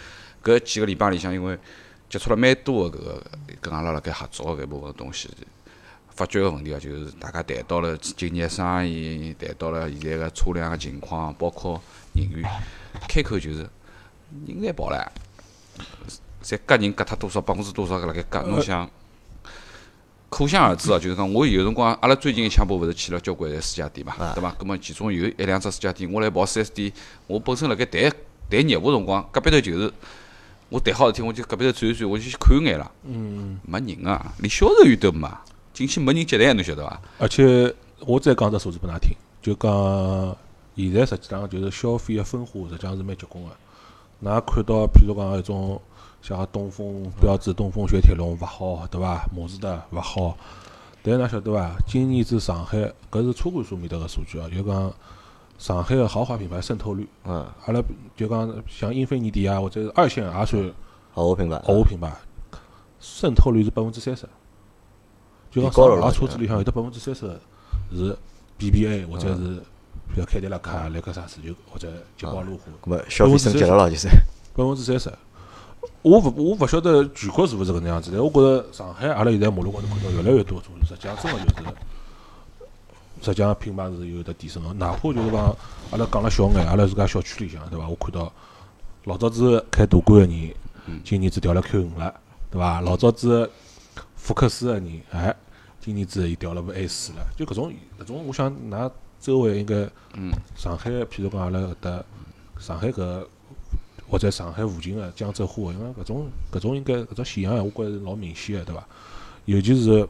[0.43, 1.59] 搿几个礼拜里向，因为
[2.09, 3.23] 接触了蛮多个搿个
[3.61, 5.29] 跟阿拉辣盖合作个搿部分东西，
[6.11, 11.81] 发觉个问题啊，就是大家谈到了今年生意，谈到了现在个车辆个情况，包括
[12.15, 12.49] 人员，
[13.09, 13.69] 开口就是
[14.47, 15.11] 人侪跑了，
[16.43, 18.89] 侪割人割脱多少百分之多少搿辣盖割，侬想？
[20.31, 24.55] 可想而知哦，就是讲，我有辰光，阿拉最近一枪波勿是去了交关私家店嘛，对伐？
[24.59, 26.93] 葛么其中有一两只私家店，我来跑四 S 店，
[27.27, 28.13] 我本身辣盖谈
[28.51, 29.93] 谈业务辰光，隔壁头就是
[30.69, 32.93] 我谈好事体，我就隔壁头转一转，我就去看一眼了。
[33.05, 33.59] 嗯。
[33.65, 35.27] 没人啊，连销售员都没，
[35.73, 37.01] 进去没人接待，侬晓得伐？
[37.19, 40.37] 而且我再讲只数字拨㑚听，就讲
[40.77, 43.51] 现在实际上就是消费个分化，实际上是蛮结棍个。
[44.23, 45.81] 㑚看到，譬如讲一种
[46.21, 49.25] 像东风标致、东风雪铁龙勿好，对伐？
[49.35, 50.37] 马自达勿好，
[51.03, 51.77] 但是㑚晓得伐？
[51.87, 54.93] 今年子上海搿是车管所面搭个数据啊，就讲
[55.59, 57.81] 上海个豪华品牌渗透率，嗯，阿拉
[58.17, 60.73] 就讲像英菲尼迪啊，或者是二线也算
[61.13, 61.57] 豪华品牌。
[61.65, 62.13] 豪华品牌，
[63.01, 64.29] 渗透率是百分之三十，
[65.51, 67.41] 就讲上海车子里向有得百分之三十
[67.97, 68.17] 是
[68.59, 69.63] BBA 或者是
[70.13, 74.09] 比如凯迪拉克、雷克萨斯就或者捷豹路虎，咾么消费升级了咯，就是。
[74.55, 75.13] 百分之三十。
[76.03, 81.65] 我勿我勿晓得全国是勿是搿能样子，但我觉着上海阿拉现在马路高头看到越来越多车子，实际上真个就是，
[83.21, 84.73] 实际上品牌是有得提升个。
[84.75, 85.57] 哪怕就是讲
[85.91, 87.89] 阿拉讲了小眼，阿拉自家小区里向对伐？
[87.89, 88.33] 我看到
[89.05, 90.55] 老早子开途观个人，
[91.05, 92.15] 今年子调了 Q 五了，
[92.51, 92.81] 对伐？
[92.81, 93.51] 老早子
[94.17, 95.35] 福克斯个人，哎，
[95.81, 97.27] 今年子伊调了部 A 四了。
[97.37, 99.75] 就搿种搿种，我想㑚周围应该，
[100.15, 102.05] 嗯上海譬如讲阿拉搿搭
[102.59, 103.27] 上海搿
[104.09, 108.85] 或者上海附近个江浙沪，因为搿种搿种应该搿种现象，我觉着是老明显个，对伐？
[109.45, 110.09] 尤其是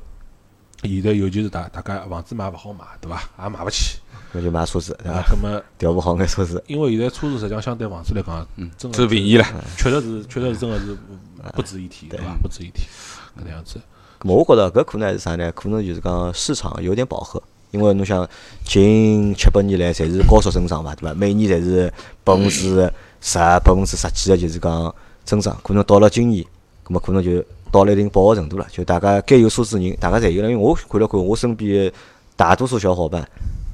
[0.83, 3.23] 现在，尤其是大大家房子买勿好买，对伐？
[3.43, 3.99] 也买勿起，
[4.33, 9.45] 那就买车子，对啊伐？，葛末调不好眼车子，因为现在车子实际上相对房子来讲，嗯，真这是便宜了，
[9.77, 10.97] 确实是确实是真个是
[11.55, 12.37] 不值一提，对伐？
[12.43, 12.83] 不值一提，
[13.37, 13.81] 搿能样子。
[14.25, 15.51] 我觉着搿可能还是啥呢？
[15.53, 18.29] 可能就是讲市场有点饱和，因为侬想
[18.65, 21.15] 近七八年来侪是高速增长嘛，对伐？
[21.15, 21.93] 每年侪是
[22.25, 26.45] 百分之十、百分之十几个就是讲增长，可能到了今年，
[26.83, 30.51] 葛么可能就到了一定饱和程度了，就大家该有车子的人，大家侪有了。
[30.51, 31.93] 因为我看了看我身边
[32.37, 33.23] 大多数小伙伴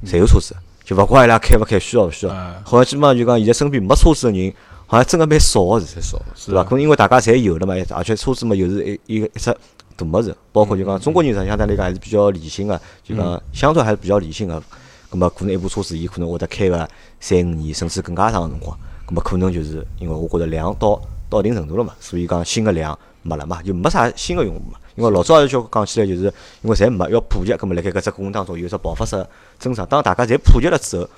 [0.05, 4.53] 侪有车子，就勿怪伊拉开勿开，需要勿需要啊，好像基本上就讲现在身边没车子个人，
[4.87, 5.95] 好像真个蛮少个是。
[5.95, 6.25] 太少了。
[6.45, 6.63] 对伐？
[6.63, 9.55] 可能因为大家侪有了嘛，而且车子嘛又是一一个一只
[9.95, 14.61] 大物事，包括就讲中国人实际相对来讲还是比较理性个，就讲相对还是比较理性个。
[15.09, 16.89] 咁么可能一部车子伊可能会得开个
[17.21, 18.77] 三五年甚至更加长个辰光，
[19.07, 24.79] 咁么可能就是因为我觉着量到到一定程度了嘛，所以讲新个量没了嘛，就没啥新个用户嘛。
[24.95, 26.23] 因为老早就讲起来，就是
[26.61, 29.27] 因为侪没要普及，咁么辣盖搿只过程当中有只爆发式
[29.59, 29.85] 增长。
[29.85, 31.09] 当大家侪普及了之后，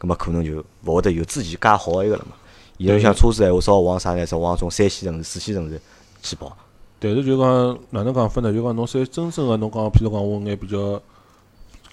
[0.00, 2.34] 咁么可能就勿会得有之前介好一个了嘛。
[2.78, 4.26] 现在像车子闲话，少往啥呢？
[4.26, 5.80] 是往种三线城市、四线城市
[6.22, 6.56] 去跑。
[6.98, 8.50] 但是就讲哪能讲法呢？
[8.52, 11.00] 就讲侬三真正个侬讲，譬如讲我眼比较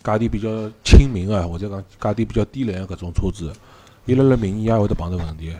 [0.01, 0.49] 价钿比较
[0.83, 3.51] 亲民个，或者讲价钿比较低廉个搿种车子，
[4.05, 5.53] 伊辣辣明年也会得碰着问题，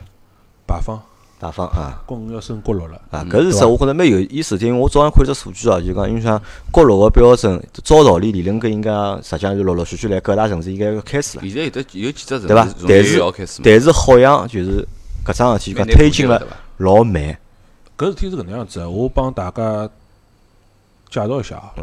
[0.68, 1.02] 排放
[1.40, 3.02] 排放啊国五要升国六了。
[3.12, 12.68] 啊，搿是实我觉着蛮有意思的，因为我早上看只数据啊，就讲因为像国六个标准，照道理理论搿应该实际上是陆陆续续来各大城市应该要开始了，现在有的有几只城市对伐？
[12.88, 14.88] 但是月要开始，但是好像就是
[15.26, 16.42] 搿桩事体讲推进了？
[16.78, 17.38] 老慢。
[17.98, 19.88] 搿事体是搿能样子的，我帮大家
[21.10, 21.74] 介绍一下啊。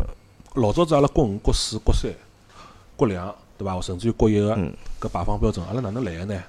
[0.54, 2.10] 老早子阿拉国五、国四、国三、
[2.96, 3.78] 国两，对伐？
[3.82, 6.42] 甚至于国一个嗯搿排放标准，阿拉哪能来个呢？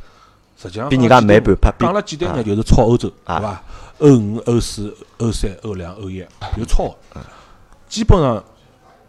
[0.58, 3.64] 实际上比人家慢半拍，比讲了简单眼，就是超欧洲，啊对伐？
[4.00, 7.22] 欧五、欧四、欧三、欧两、欧一，就超的。
[7.90, 8.42] 基本上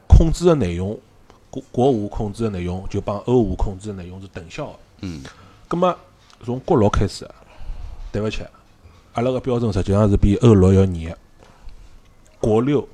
[0.09, 0.99] 控制的内容，
[1.51, 4.73] 国国五控制的内容就帮欧五控制的内容是等效的。
[5.03, 5.23] 嗯，
[5.69, 5.97] 葛么
[6.45, 7.29] 从国六开始，
[8.11, 8.43] 对勿起，
[9.12, 11.19] 阿拉个标准实际上是比欧六要严的，
[12.41, 12.88] 国六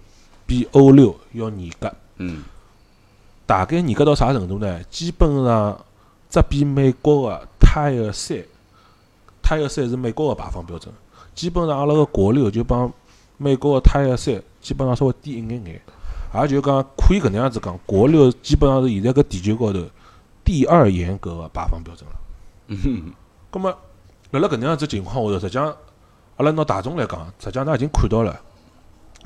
[0.47, 1.93] 比欧六要严格。
[2.17, 2.43] 嗯，
[3.49, 4.79] 大概严格到啥程度呢？
[4.91, 5.81] 基本上
[6.29, 8.45] 只比美国个 Tier 三
[9.43, 10.93] ，Tier 三是美国个排放标准，
[11.35, 12.93] 基本上阿拉个国六就帮
[13.39, 15.81] 美国个 Tier 三基本上稍微低一眼眼，
[16.35, 19.83] 也就讲可以搿能样子讲，国六基本上是现在搿地球高头
[20.45, 22.17] 第二严格个排放标准了。
[22.67, 23.11] 嗯
[23.51, 23.75] 葛么，
[24.33, 25.75] 辣辣搿能样子情况下头，实际上
[26.37, 28.39] 阿拉拿大众来讲，实际上㑚已经看到了，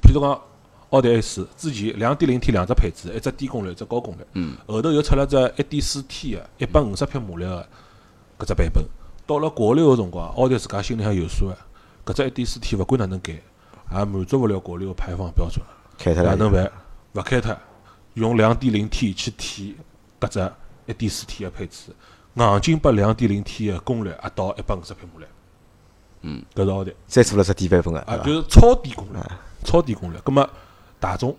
[0.01, 0.41] 譬如讲
[0.93, 7.67] 奥迪 A 四之前两点零 T 两只配置，一只低功率，一只高功率，嗯，后头又出了只一点四 T 个一百五十匹马力个
[8.39, 8.85] 搿只版本。
[9.27, 11.57] 到了国六个辰光，奥迪自家心里向有数个，
[12.13, 15.65] 搿只一点四 T 勿管哪能改，也满足勿了国六个排放标准。
[15.97, 16.31] 开脱了。
[16.31, 16.71] 哪能办？
[17.15, 17.57] 勿开脱，
[18.15, 19.77] 用两点零 T 去替
[20.21, 20.53] 搿只
[20.85, 21.91] 一点四 T 个配置，
[22.35, 25.27] 硬劲把两点零 T 个功率压到一百五十匹马力。
[26.21, 29.19] 嗯，搿是奥迪再做了只低版本个，啊，就是超低功率，
[29.65, 30.19] 超低功率。
[30.23, 30.47] 葛么
[31.03, 31.37] 大众，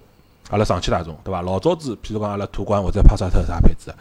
[0.49, 1.41] 阿拉上汽大众对伐？
[1.41, 3.95] 老早子，譬如讲阿拉途观或者帕萨特啥配置，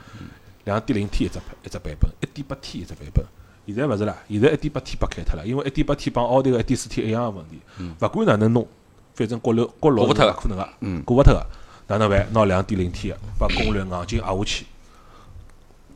[0.65, 3.25] 两点零 T 一只配一只版本，一点八 T 一只版本。
[3.65, 7.61] 现在勿是啦，现在一点八 T 被开脱了，因为一点八 T 帮奥迪个一点四 T 一样个问题，
[8.01, 8.67] 勿管哪能弄，
[9.15, 11.47] 反正国六国六是过勿脱个可能个，嗯过勿脱个。
[11.89, 12.27] 哪能办？
[12.33, 14.67] 拿两点零 T 个，把功率硬劲压下去，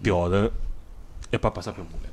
[0.03, 0.51] 调成
[1.33, 2.06] 一百八十匹马力，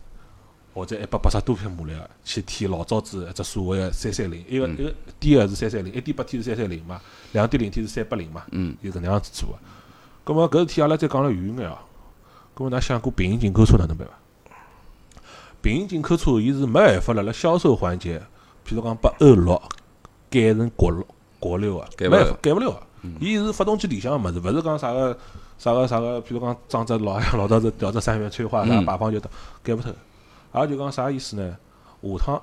[0.74, 7.00] 或者一百八十多匹马力个，去替老早子一只所谓个三三零，一个一个低个是三三零，一点八 T 是三三零嘛，
[7.32, 9.56] 两点零 T 是三八零嘛，嗯，就搿能样子做个。
[10.24, 11.78] 葛末搿事体阿拉再讲了远眼哦。
[12.56, 14.14] 葛末㑚想过平行进口车哪能办伐？
[15.62, 18.20] 平行进口车伊是没办法辣辣销售环节，
[18.68, 19.62] 譬如讲把欧六
[20.30, 21.06] 改成国六
[21.40, 22.84] 国六个，改勿了没办法改勿了个。
[23.20, 25.18] 伊是发动机里向个物事，勿是讲啥个
[25.58, 29.30] 啥个啥个，譬如讲装只老老早子调只三元催化啥嗯排放就得
[29.62, 29.94] 改勿脱。
[30.54, 31.58] 也就讲啥意思呢？
[32.02, 32.42] 下趟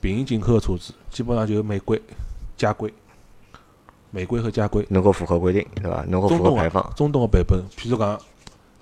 [0.00, 2.00] 平行进口个车子基本上就是美规、
[2.56, 2.92] 加规、
[4.10, 4.86] 美规和加规。
[4.90, 6.04] 能够符合规定，对伐？
[6.08, 8.20] 能够中东符合排放啊，，中东个版本，譬如讲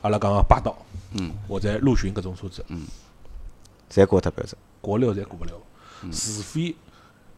[0.03, 0.77] 阿拉讲个霸道
[1.13, 2.65] 嗯，或者陆巡搿种车子，
[3.91, 4.57] 侪过脱标准。
[4.81, 5.53] 国六侪过勿了，
[6.13, 6.75] 除非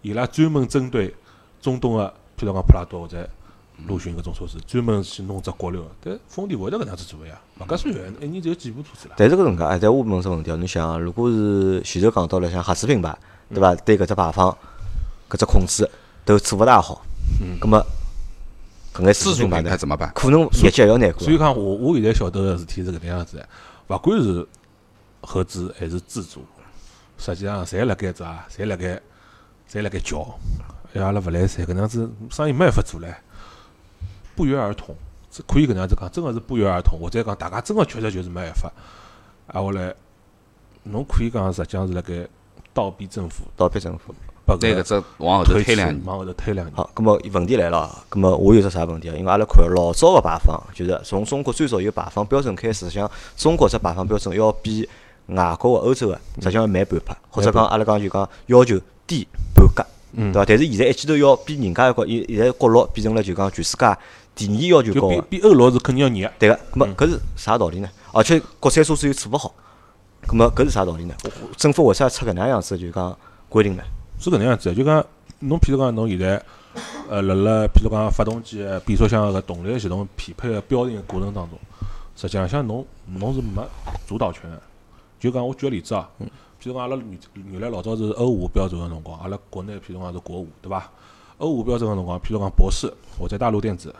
[0.02, 1.14] 伊拉专门针对
[1.60, 2.06] 中东个，
[2.38, 3.28] 譬如讲普拉多或者
[3.86, 9.14] 陆巡搿种车子，专门去弄只国六，但丰田勿会得搿能样子做个呀，勿搿算远，一年只有几部车子啦。
[9.16, 13.16] 但是搿能介，哎，但我问只问题哦，侬想啊，如果是前头讲到了像合资品牌，
[13.48, 13.74] 对伐？
[13.76, 14.56] 对搿只排放、
[15.28, 15.88] 搿只控制
[16.24, 17.02] 都做勿大好，
[17.40, 17.84] 嗯葛么
[18.92, 20.12] 搿眼自主品牌怎么办？
[20.14, 21.32] 可能业绩还要难过所。
[21.32, 23.48] 以讲我我现在晓得个事体是搿能样子的，
[23.88, 24.46] 勿管是
[25.22, 26.44] 合资还是自主，
[27.18, 28.46] 实际上侪辣盖啥？
[28.50, 29.00] 侪辣盖，
[29.70, 30.38] 侪辣盖叫，
[30.92, 33.14] 哎，阿拉勿来三，搿能样子生意没办法做唻，
[34.34, 34.94] 不约而同，
[35.30, 38.72] 这可以搿能样子讲，真个是不约而同，或者讲大家真个确实就是没办法，
[39.48, 39.94] 挨下来，
[40.84, 42.26] 侬可以讲实际上是辣盖
[42.72, 44.14] 倒逼政府，倒逼政府。
[44.46, 46.74] 把拿搿只往后头推推两年，往后头推两年。
[46.74, 49.14] 好，葛末问题来了啊，葛末我有只啥问题啊？
[49.14, 54.88] 因为阿拉看老早个排放，就是从中国最早有排放标准开始，像中国只排放标准要比
[55.26, 60.44] 外国个欧洲个实际上要慢半拍，或者讲阿拉讲就讲要求低半格，对伐？
[60.44, 63.96] 但是现在一记头要比人家一个，现现在国六变成了就讲全世界
[64.46, 66.32] 第二要求高个，比欧陆是肯定要严。
[66.38, 66.58] 对个。
[66.70, 67.90] 葛末搿是啥道理呢？
[68.12, 69.54] 而且国产车子又做勿好，
[70.26, 71.14] 葛末搿是啥道理呢？
[71.56, 73.16] 政府为啥出搿能样子就讲
[73.48, 73.82] 规定呢？
[74.18, 75.04] 是搿能样子的，就讲
[75.40, 76.42] 侬譬如讲侬现在，
[77.08, 81.58] 呃，辣辣譬如讲发动机的变速箱个动力系统匹配个标定个过程当中，
[82.16, 83.62] 实际上像侬侬是没
[84.06, 84.60] 主导权个。
[85.18, 87.18] 就讲我举个例子啊，譬如讲阿拉原
[87.52, 90.90] 原来老早是欧五标准个辰光，阿拉国内譬如讲是国五，对伐？
[91.38, 93.94] 欧五标准个辰光，譬如讲博世或者大陆电子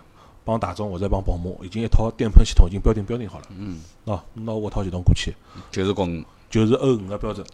[0.44, 3.44] 帮大众或者帮宝马，已经一套电喷系统已经标定标定好了。
[3.50, 3.80] 嗯。
[4.06, 5.34] 喏，侬拿我套系统过去，
[5.70, 7.46] 就是公就是欧五个标准，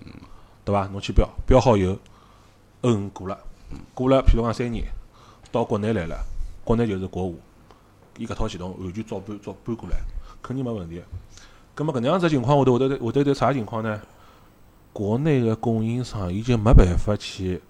[0.65, 0.87] 对伐？
[0.89, 1.97] 侬去标，标好以后，
[2.83, 3.39] 欧五过了，
[3.95, 4.85] 过了，譬如讲三年，
[5.51, 6.17] 到国内来了，
[6.65, 7.39] 国内就是国五，
[8.19, 9.97] 伊搿套系统完全照搬照搬过来，
[10.43, 11.03] 肯定没问题。
[11.75, 14.01] 葛末搿能样子情况下头，会得会得得啥情况呢？
[14.93, 17.61] 国内个供应商伊就没办法去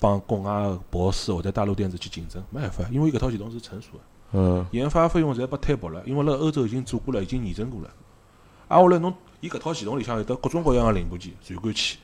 [0.00, 4.00] 帮国外个博世或者大陆电子去竞争，没办法，因为伊搿套系统是成熟个。
[4.36, 7.88] 嗯，研发费用侪拨摊薄了，因为辣欧洲已经做过了，已经验证过了。
[8.66, 11.98] 挨下来侬，伊搿套系统里向有得各种各样个零部件、传感器。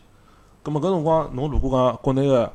[0.63, 2.53] 葛末搿辰光，侬如果讲国内个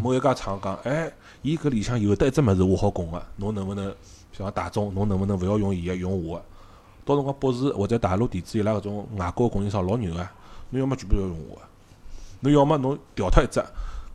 [0.00, 1.12] 某一家厂讲，哎，
[1.42, 3.94] 伊搿里向有得一只物事我好供个，侬能勿能
[4.32, 6.44] 像大众，侬能勿能勿要用伊个，用我个？
[7.04, 10.26] 到辰光博士或者大陆电子伊拉搿种外国个供应商老牛个，
[10.70, 11.62] 侬要么全部要用我个，
[12.40, 13.60] 侬要么侬调脱一只，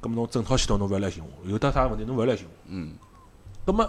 [0.02, 2.52] 葛末侬整套系统侬勿要来寻我，有得啥问题侬勿要来寻我。
[2.70, 2.94] 嗯，
[3.66, 3.88] 葛末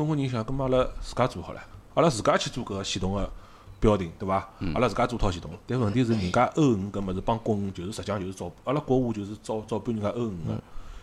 [0.00, 1.60] 中国人想，葛末阿拉自家做好了，
[1.92, 3.30] 阿拉自家去做搿个系统个
[3.78, 4.48] 标定，对伐？
[4.72, 10.58] 阿拉自家做套系统，但问题是人家欧五搿物事帮国五就是实际上就是照，阿拉国五就是照照搬人家欧五个，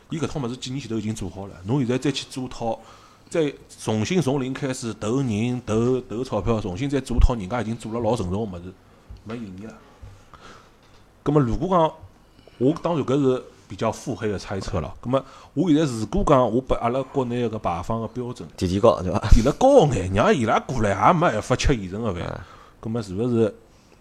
[0.10, 2.80] 伊搿套物事几年前头已经做好了，侬现在再去做套，
[3.30, 8.74] 再重新从零开始投人投投钞票，重新再做套人家已经做了老成熟个物事，
[9.26, 9.74] 没意义了。
[11.22, 11.94] 葛末如果讲，
[12.58, 14.94] 我当然搿是比较腹黑个猜测了。
[15.02, 19.20] 葛末我现在如果讲我把阿拉国内个排放个标准提提高对伐？
[19.30, 22.42] 提了高眼，让伊拉过来也没办法吃现成个饭，
[22.80, 23.54] 葛末是勿是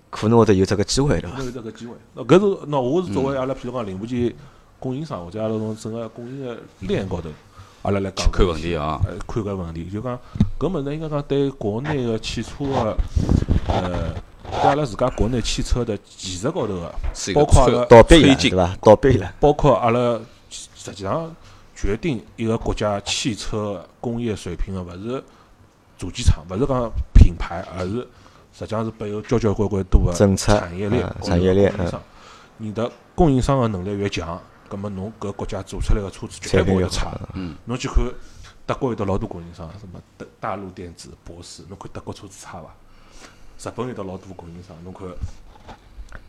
[0.09, 1.44] 可能会得有这个机会对伐没？
[1.44, 1.94] 有这个机会？
[2.14, 4.33] 那搿是那我是作为阿拉譬如讲零部件
[4.79, 7.29] 供应商或者阿拉从整个供应个链高头，
[7.83, 9.00] 阿拉来讲看问题啊。
[9.05, 10.18] 呃，看搿问题，就讲
[10.59, 12.96] 搿物事应该讲对国内个汽车个，
[13.68, 14.14] 呃，
[14.50, 18.76] 对阿拉自家国内汽车的技术高头个是一，个包括阿拉倒逼对伐？
[18.80, 19.32] 倒逼伊拉。
[19.40, 21.35] 包括阿拉实际上
[21.74, 25.22] 决定一个国家汽车工业水平个，勿是
[25.98, 28.09] 主机厂，勿是讲品牌，而是
[28.52, 31.72] 实际上是背后交交关关多个政策产业链产业链。
[32.59, 37.28] 你的供应商个能力越强，葛末侬搿国家做出来个车子绝对产品越差好。
[37.35, 37.96] 嗯，侬去看
[38.64, 42.74] 德国有得老多供应商，什么德大陆电子、博世，侬看德国车子差伐？
[43.58, 45.08] 日本有得老多供应商，侬看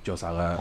[0.04, 0.60] 叫啥个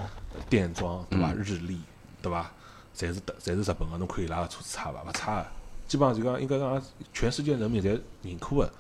[0.50, 1.32] 电装对伐？
[1.32, 1.80] 日立
[2.20, 2.50] 对伐？
[2.96, 5.02] 侪是德，侪是日本个，侬看伊拉个车子差伐？
[5.06, 5.46] 勿差个，
[5.86, 8.72] 基本上就讲应该讲全世界人民侪认可个。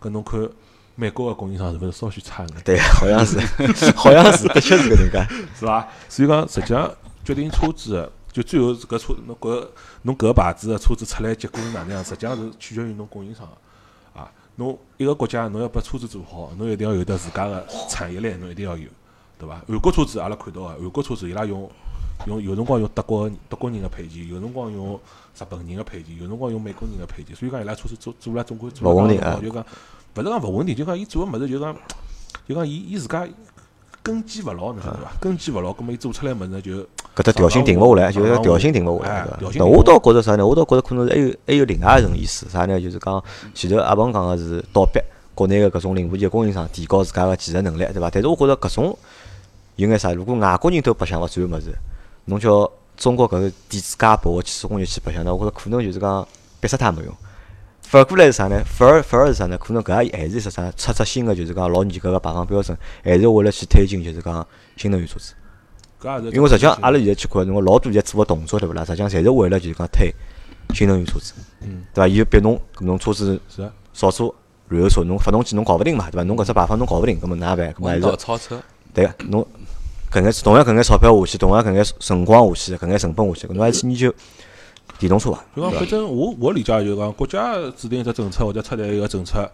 [0.00, 0.48] 搿侬看
[0.94, 2.62] 美国个供应商是勿是稍许差眼？
[2.64, 3.38] 对，好像是，
[3.94, 5.34] 好像是，的确是搿能介。
[5.58, 5.86] 是伐？
[6.08, 6.90] 所以讲，实际上
[7.24, 9.68] 决定车子的，就最后搿车侬搿
[10.02, 13.58] 侬搿个牌子个车子出来结果是哪能样，实际上是取决于侬供应商个啊。
[14.56, 18.88] 侬一个国家侬要把车子做好，侬一定要有得自家个产业链，侬一定要有，
[19.38, 19.60] 对伐？
[19.66, 21.68] 韩国车子阿拉看到个，韩国车子伊拉用
[22.26, 24.94] 用有辰光用德国德国人个配件，有辰光用
[25.38, 29.64] 日本人个配件，有辰光用美国人个配件，所以讲伊拉车子做做了总归勿稳定啊就讲
[30.14, 31.76] 勿是讲勿稳定，就讲伊做个物事就讲
[32.46, 33.26] 就讲伊伊自家
[34.04, 35.12] 根基勿牢，侬晓得伐？
[35.18, 36.72] 根基勿牢，葛末伊做出来物事就
[37.16, 40.46] 搿只调性定勿下来，就是上调性定勿下哎来，我倒觉着啥呢？
[40.46, 42.78] 我倒觉着可能是还有还有另外一层意思，啥呢？
[42.78, 45.00] 就是讲前头阿鹏讲个是倒逼
[45.34, 48.10] 国内个搿种零部件供应商提高自家个技术能力，对伐？
[48.10, 48.98] 但是我觉着搿种
[49.76, 50.12] 有眼啥？
[50.12, 51.74] 如果外国人都白相勿转物事，
[52.26, 56.28] 侬叫中国搿个电子介薄个汽车工业去白相，那我觉着可能就是讲
[56.60, 57.14] 逼死他没用。
[57.84, 58.60] 反过来是啥呢？
[58.64, 59.56] 反而反而是啥呢？
[59.58, 60.68] 可能搿也还是一只啥？
[60.72, 64.44] 出出新个就是讲老严格个排放标准，还是为了去推进就是讲
[64.76, 65.34] 新能源车子。
[66.32, 68.84] 因为实际上阿拉现在去看，侬老多现在做个动作对勿啦？
[68.84, 70.12] 实际上侪是为了就是讲推
[70.74, 71.32] 新能源车子，
[71.62, 72.08] 嗯，对伐？
[72.08, 74.34] 伊就逼侬搿侬车子是啊少做
[74.68, 76.22] 燃油车，侬发动机侬搞勿定嘛，对伐？
[76.24, 77.72] 侬搿只排放侬搞勿定，搿么哪能办？
[77.72, 78.60] 搿么还是超车，
[78.92, 79.46] 对个，侬
[80.12, 84.14] 搿眼同样搿眼钞票下去，同样搿眼辰光下去，搿眼成本下去，侬还去研究
[85.04, 85.44] 电动车伐？
[85.54, 89.46] 就讲反正我我理解就是讲国家制定一只政策或者出台一个政策，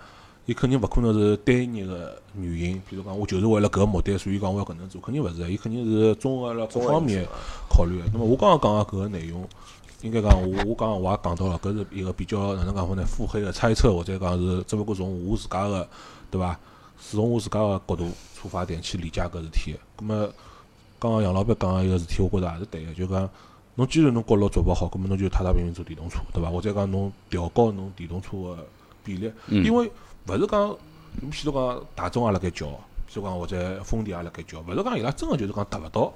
[0.46, 7.26] 伊肯定勿可能是单一个原因，比如讲我就是为了搿个目的，所以讲我要搿能做，肯定勿是，伊肯定是综合了各方面
[7.68, 8.05] 考虑的。
[8.12, 9.44] 那么我刚刚讲个搿个内容，
[10.03, 13.05] 应该讲我我刚刚我也讲到了，搿是一个比较哪能讲法呢？
[13.05, 15.88] 腹黑的猜测，或者讲是只勿过从我自家个
[16.30, 16.57] 对伐？
[17.03, 19.74] 是从我自家个角度出发点去理解搿事体。
[19.96, 20.28] 葛么
[20.98, 23.28] 刚刚杨老板讲个一个事体，我觉着也是对个，就讲
[23.77, 26.51] 侬既然侬国路做勿好，葛么侬就太太平平做电动车，对伐？
[26.51, 28.66] 或者讲侬调高侬电动车个
[29.03, 29.91] 比例，因为
[30.27, 30.71] 勿是讲，
[31.31, 36.12] 譬如讲大众也辣盖叫，譬如讲或者丰田也辣盖叫，勿是讲伊拉真个就是讲达勿到。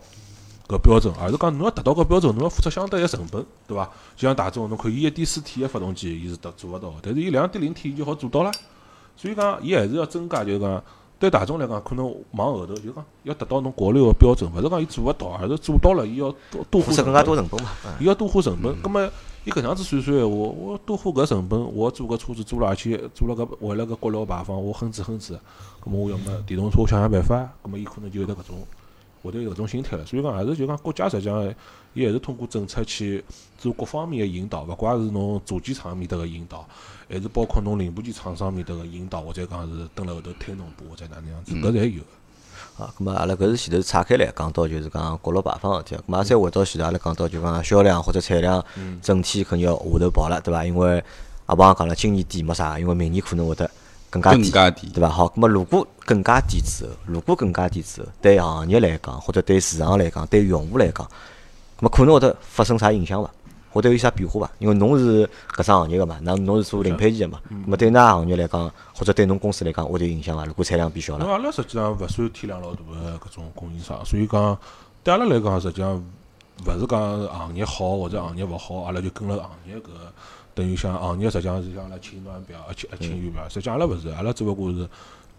[0.66, 3.84] 搿标准，而是讲侬要达到搿标准，侬要付出相对个成本，对伐？
[4.16, 8.50] 就像大众，侬看伊一点四 T 个发动机，伊是达做勿到个，但是伊两点零 T 伊就好做到了。
[9.14, 10.82] 所以讲，伊还是要增加，就是讲
[11.24, 17.70] 对大众来讲，可能往后头就讲要达到侬国六个标准，勿是讲伊做勿到，而是做到了，伊要多多花更加多成成本嘛。
[17.86, 18.76] 嗯伊要多花成本。
[18.82, 19.10] 葛末
[19.46, 25.32] 伊搿样子算算闲话，我多花搿成本，我做搿车子做了，而且做了搿为了搿国六排放，我哼哧哼哧，
[25.80, 28.56] 葛末我要么电动车我想想办法，葛末伊可能就有得搿种。
[29.24, 31.54] 会得有搿种心态了，所以讲还是就讲国家实际上，
[31.94, 33.24] 伊还是通过政策去
[33.56, 36.66] 做各方面个引导，勿怪是侬主机厂面搭个引导，
[37.08, 42.08] 还是包括侬零部件厂商面搭个引导，或者讲是蹲辣后头推侬步或者哪能样子，搿侪有个。
[42.76, 48.64] 啊，咁么阿拉搿是前头岔开来讲到就是讲国六排放个事体，咁么再回到前头阿拉讲到就讲销量或者产量
[49.00, 50.64] 整体肯定要下头跑了，对伐？
[50.64, 51.02] 因为
[51.46, 53.70] 阿邦讲了，今年底没啥，因为明年可能会得
[54.14, 55.08] 更加低，更加低对伐？
[55.08, 61.06] 好，那么如果更加低之后，如果更加低之后，对行业来讲，或者对市场来讲，对用户来讲，
[61.80, 63.30] 那么可能会得发生啥影响伐？
[63.70, 64.52] 会得有啥变化伐？
[64.60, 70.44] 因为侬是搿只行业个嘛，那侬是做零配件个嘛，咁么对㑚行业来讲，或者对侬公司来讲，会得有影响伐？
[70.44, 74.56] 如果产量变小了因为，阿拉实际上勿算体量老大个搿种供应商，所以讲
[75.02, 75.96] 对阿拉来讲，实际上
[76.64, 80.12] 勿是讲行业好或者行业勿好，阿拉就跟了行业搿个
[80.54, 84.88] 等于像行业实际上是像阿拉青暖表、青青玉表，实际上阿拉勿是，阿拉只勿过是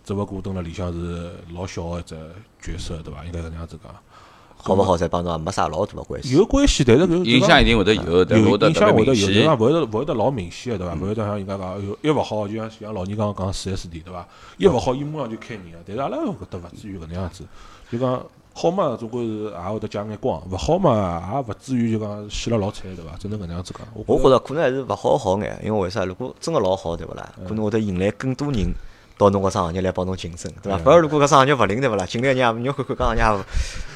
[0.03, 2.16] 只勿过蹲辣里向是老小个一只
[2.61, 3.24] 角色，对伐？
[3.26, 3.93] 应该搿能样子讲。
[4.57, 6.34] 好勿好，侪帮侬也没啥老大个关系。
[6.34, 9.55] 有关系，但是搿影响一定会得有，但有影响会得有，别明显就讲。
[9.55, 10.95] 勿会得勿会得老明显个，对伐？
[10.95, 14.28] 勿会得像人家讲，有一勿好，就像像老人刚刚讲四 S 店，对伐？
[14.57, 15.78] 一勿好，伊马上就开人个。
[15.86, 17.43] 但是阿拉搿搭勿至于搿能样子，
[17.91, 18.26] 就讲
[18.58, 23.12] 好嘛，总归是也会得借眼光；勿好嘛，也勿至于就讲死了老惨，对伐？
[23.20, 23.86] 只能搿能样子讲。
[23.93, 26.06] 我觉着可能还是勿好好眼，因为为啥？
[26.06, 27.30] 如果真个老好，对勿啦？
[27.45, 28.74] 可能会得引来更多人
[29.18, 30.78] 到侬搿只行业来帮侬竞争，对伐？
[30.78, 32.06] 反而如果搿只行业勿灵，对勿啦？
[32.06, 33.43] 进来人也，侬看看搿行业也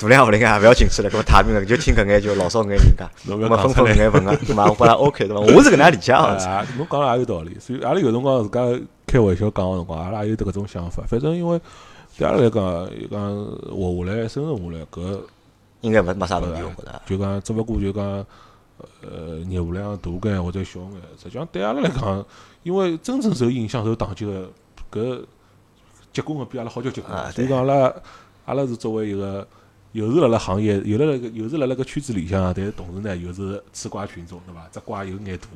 [0.02, 5.42] 大量勿灵啊，勿要进去了，搿么太平了，就听搿眼就老少眼人家，侬搿么分分搿眼份啊， 搿么我觉着 OK 对伐？
[5.42, 6.36] 我是搿能样理解哦。
[6.38, 11.04] 啊，侬讲了也有道理，所以阿拉有辰光自家开玩笑讲个辰光，阿拉也有得搿种想法。
[11.08, 11.60] 反正因为
[12.20, 15.22] 对阿拉来讲，讲活下来、生存下来，搿
[15.80, 17.02] 应该勿没啥问题，我觉着。
[17.06, 18.04] 就讲只勿过就讲，
[19.02, 22.26] 呃，业务量大眼或者小眼，实际上对阿拉来讲，
[22.64, 24.52] 因为真正受影响、受打击个
[24.92, 25.24] 搿
[26.12, 27.94] 结棍个比阿拉好交结棍啊，所以讲阿拉
[28.46, 29.48] 阿拉是作为一个。
[29.92, 34.70] 又是辣辣行业，又辣辣个，又是辣辣个圈子里向，但是同时呢，又是吃瓜群众，对伐？
[34.72, 35.48] 只瓜有眼大，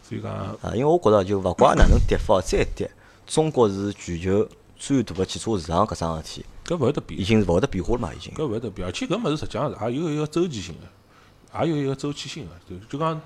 [0.00, 2.88] 所以讲啊，因为我觉着就勿怪哪能跌法，再跌，
[3.26, 4.48] 中国是全球
[4.78, 7.24] 最大个汽车市场搿桩事体，搿勿会得变已。
[7.24, 8.32] 经是勿会得变化了嘛，已经。
[8.34, 12.50] 搿勿会得变，而且搿物事实际上是也有一个周期性个，也有一个周期性个。
[12.68, 13.20] 就就讲，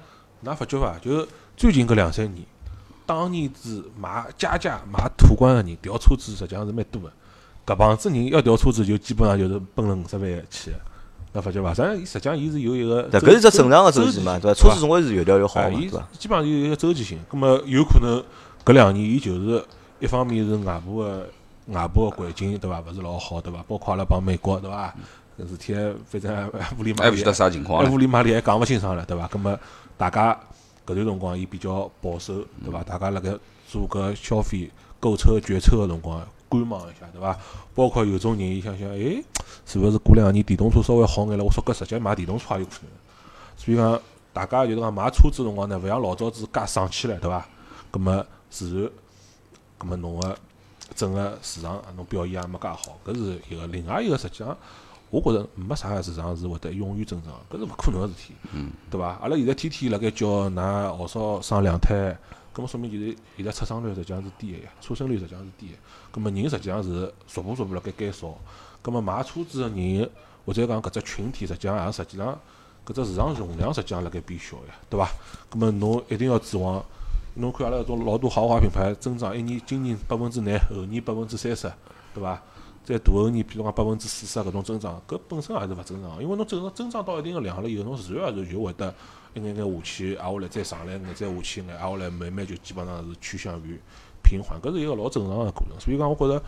[0.45, 0.99] 㑚发觉伐？
[0.99, 1.27] 就
[1.57, 2.45] 最近搿两三年，
[3.05, 7.13] 当年子买加价买途观个人调车子，实际上是蛮多个。
[7.67, 10.77] 搿帮子人要调车子，就基本上就是奔了五十万去个。
[11.35, 11.73] 㑚发觉伐？
[11.73, 14.61] 实际上，伊实际上伊是有一个搿是只正常个周期嘛，对伐？
[14.61, 16.09] 车子总归是越调越好哎，嘛，伊对伐？
[16.19, 17.19] 基本上有一个周期性。
[17.29, 18.23] 葛末有可能
[18.65, 19.65] 搿两年伊就是
[20.01, 21.29] 一方面是外部个
[21.67, 23.63] 外部个环境对伐，勿是老好对伐？
[23.69, 24.95] 包括阿拉帮美国对伐？
[25.39, 25.75] 搿事体
[26.07, 29.27] 反正乌 里马里还勿晓得啥情况乌里马里还讲勿清爽了，对伐？
[29.29, 29.59] 葛末
[29.97, 30.39] 大家
[30.87, 32.83] 搿段辰光伊比较保守，对伐？
[32.83, 33.31] 大家辣盖
[33.69, 37.37] 做搿消费购车决策个辰光观望一下，对伐？
[37.75, 39.23] 包括有种人伊想想，哎，
[39.65, 41.45] 是勿是过两年电动车稍微好眼了？
[41.45, 42.91] 我说搿直接买电动车也有可能。
[43.57, 44.01] 所以讲，
[44.35, 47.47] 大家就是讲买车子辰光呢，勿像老早子介爽气了，对伐？
[47.91, 48.91] 葛么自然，
[49.79, 50.37] 葛么侬个
[50.95, 53.67] 整个市场啊侬表现也没介好，搿是一个。
[53.67, 54.57] 另外一个实际上，
[55.11, 58.35] 我觉着没啥个市场是会得永远增长，搿是勿可能个事体，
[58.91, 59.19] 对伐？
[59.21, 62.17] 阿拉现在天天辣盖叫㑚号少生两胎，
[62.55, 65.75] 搿么说明就是现在出生率实际上是低个呀，出生率实际上是低个。
[66.11, 68.35] 葛么人实际上是逐步逐步辣盖减少，
[68.81, 70.11] 葛么买车子个人
[70.47, 72.39] 或者讲搿只群体实际上也实际上
[72.87, 75.09] 搿只市场容量实际上辣盖变小呀，对伐？
[75.51, 76.85] 葛么侬一定要指望。
[77.35, 81.73] 侬看阿拉搿种老多豪华品牌增长，一年今年百分之廿，后年百分之三十，
[82.15, 82.43] 对伐？
[82.85, 88.93] 再大后年，比如讲百分之四十啊搿种增长，搿本身也是勿正常个，因为侬增增长到一定个量了以后，侬自然而然就会得
[89.35, 93.81] 一眼眼下去，挨下来再上来眼，再下去一眼，挨下来慢慢就基本上是趋向于
[94.23, 95.79] 平缓，搿是一个老正常个过程。
[95.81, 96.43] 所以讲，我觉着，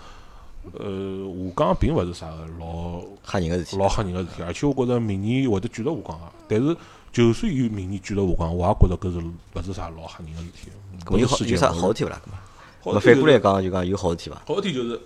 [0.79, 3.77] 呃，下降并勿是啥个老吓人个事体。
[3.79, 6.33] 老吓人个事体，而且我觉着明年会得继续下降个。
[6.49, 6.77] 但是，
[7.15, 10.69] 就算有明年继续下降，我也觉着搿是勿是啥老吓人个事体。
[11.07, 12.21] 搿有好有啥好事体勿啦？
[12.27, 12.37] 搿么，
[12.83, 14.43] 好么事体反过来讲，就讲有好事体伐？
[14.45, 15.01] 好事体就是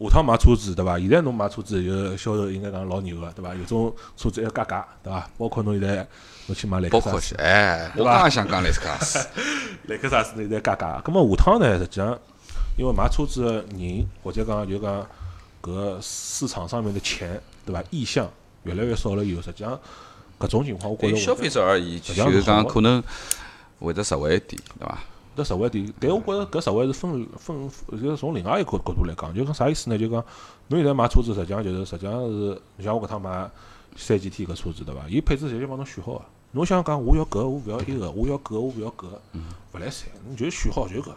[0.00, 0.98] 下趟买车子对伐？
[0.98, 3.54] 现在侬买车子有销售应该讲老牛个对伐？
[3.54, 5.30] 有种车子还要加价对伐？
[5.38, 6.08] 包括侬现在
[6.48, 9.28] 侬去买雷克萨斯，哎，我刚刚想讲雷克萨斯，
[9.86, 11.00] 雷克萨斯呢现在加价。
[11.04, 12.18] 咁么下趟呢，实际上
[12.76, 15.06] 因为买车子个人或者讲就讲
[15.62, 17.80] 搿市场上面的钱对伐？
[17.90, 18.28] 意向
[18.64, 19.78] 越来越少了以后，实际上
[20.38, 23.02] 搿种情况我觉着对消费者而言，就实际上是是讲可能
[23.78, 24.98] 会得实惠一点，对伐？
[25.36, 27.70] 搿实惠点，但我觉着搿实惠是分分，
[28.00, 29.98] 就是从另外一个角度来讲，就讲啥意思呢？
[29.98, 30.24] 就讲
[30.68, 33.50] 侬现在买车子，实际上就是实际上是像我搿趟买
[33.96, 35.02] 三 GT 搿车子对伐？
[35.08, 36.22] 伊配置侪就帮侬选好个。
[36.52, 39.06] 侬想讲我要搿，我勿要伊个，我要搿，我勿要搿，
[39.72, 41.10] 勿来三，侬就选好就搿，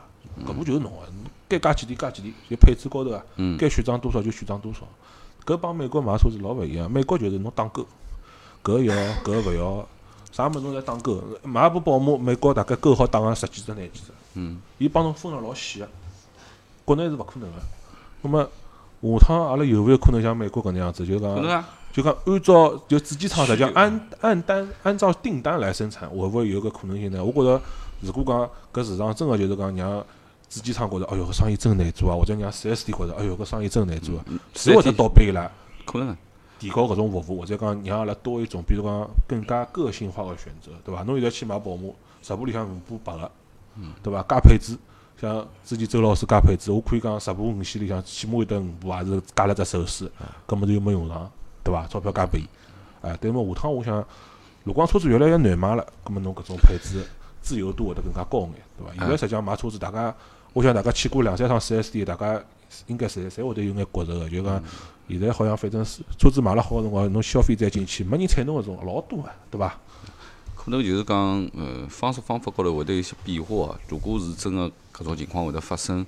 [0.44, 1.00] 搿部就是侬个，
[1.48, 3.24] 该加几钿加几钿，就配置高头啊，
[3.60, 4.80] 该选装多少就选装多少。
[5.46, 7.86] 搿帮美国买车子老勿一样，美国就是侬打勾，
[8.68, 8.94] 搿要
[9.24, 9.88] 搿勿要，
[10.34, 11.24] 啥物事侬侪打勾。
[11.44, 14.12] 买部宝马，美国大概勾好打个十几只廿几只。
[14.34, 15.88] 嗯，伊帮侬分了老细个，
[16.84, 17.56] 国内是勿可能个。
[18.24, 18.44] 那么
[19.02, 27.24] 下趟阿拉有勿有可能像美国搿能样子，就讲就讲按照就主机厂实际上按按单按照订单来生产，会勿会有搿可能性呢？
[27.24, 27.64] 我觉着
[28.02, 30.06] 如果讲搿市场真个就是讲让
[30.50, 35.50] 主机厂觉着，哎哟搿生意真难做啊，或者让四 S 店觉着，哎哟搿生意真难做啊，是会得倒逼伊拉
[35.86, 36.18] 可能啊。
[36.60, 41.04] 提高搿种服务，或者讲让阿拉多一种，比如讲更加个性化个选择，对伐？
[41.04, 41.90] 侬现在去买宝马，
[42.22, 43.32] 十部里向五部白个，
[44.02, 44.24] 对伐？
[44.28, 44.78] 加配置，
[45.20, 50.12] 像之前周老师加配置，我可以讲十部五系里向起码有得五部也是加了只手势，
[50.48, 51.30] 搿么子又没用上，
[51.64, 51.86] 对伐？
[51.88, 52.44] 钞票加拨伊，
[53.02, 54.04] 哎，但么下趟我想，
[54.64, 57.04] 如果讲车子越来越难买了，搿么侬搿种配置
[57.42, 58.94] 自由度会得更加高眼，对伐？
[58.98, 60.14] 现在实际上买车子，大家，
[60.54, 62.42] 我想大家去过两三趟四 S 店，大家
[62.88, 64.62] 应该侪侪会得有眼觉着个，就讲
[65.08, 69.78] 现在好像反正是车子买了好个辰光，侬消费再进去，没人睬侬搿种老多个，对伐？
[70.56, 71.18] 可能就是讲，
[71.56, 73.80] 呃，方式方法高头会得有些变化。
[73.88, 76.06] 如果是真个搿种情况会得发生，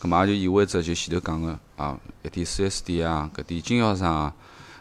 [0.00, 4.34] 葛末也就意味着就前头讲个啊，一点四 S 店啊，搿点经销商啊，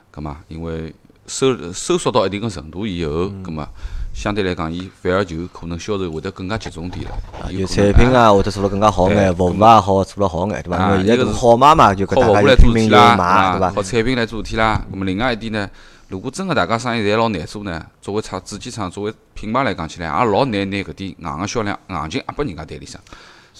[0.09, 0.93] 葛末因为
[1.27, 3.67] 收收缩到一定个程度以后，葛末
[4.13, 7.51] 相对来讲，伊反而就可能销售会得更加集中点了。
[7.51, 10.77] 有有产品啊，会得做了更加好眼，服务也好做了好眼，对伐？
[10.77, 13.71] 啊因为现在是好买嘛，就靠服务来做体啦，对伐？
[13.71, 14.85] 靠产品来做体啦。
[14.91, 15.67] 咁么另外一点呢，
[16.09, 23.01] 如果真个大家生意侪老难做呢，作为厂主机厂，作为品牌来讲起来，也老难拿搿点硬个销量硬劲压拨人家代理商，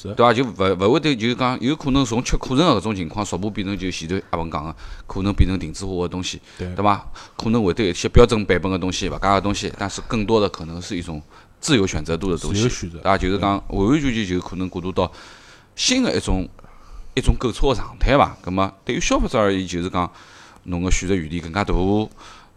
[0.09, 0.33] 是对伐？
[0.33, 4.75] 就勿勿会得就是讲有可能从吃库存个搿种情况，逐步变成就前头阿文讲个，
[5.07, 7.05] 可能变成定制化个东西，对对伐？
[7.37, 11.21] 可能会得有一些标准版本个东西，勿加个东西，但是更多的可能是一种
[11.59, 13.17] 自由选择度的东西自由，选择对伐？
[13.17, 15.11] 就是讲完完全全就可能过渡到
[15.75, 16.47] 新个一种
[17.13, 18.35] 一种购车个状态伐。
[18.41, 20.11] 葛么对于消费者而言，就是讲
[20.63, 21.73] 侬个选择余地更加大，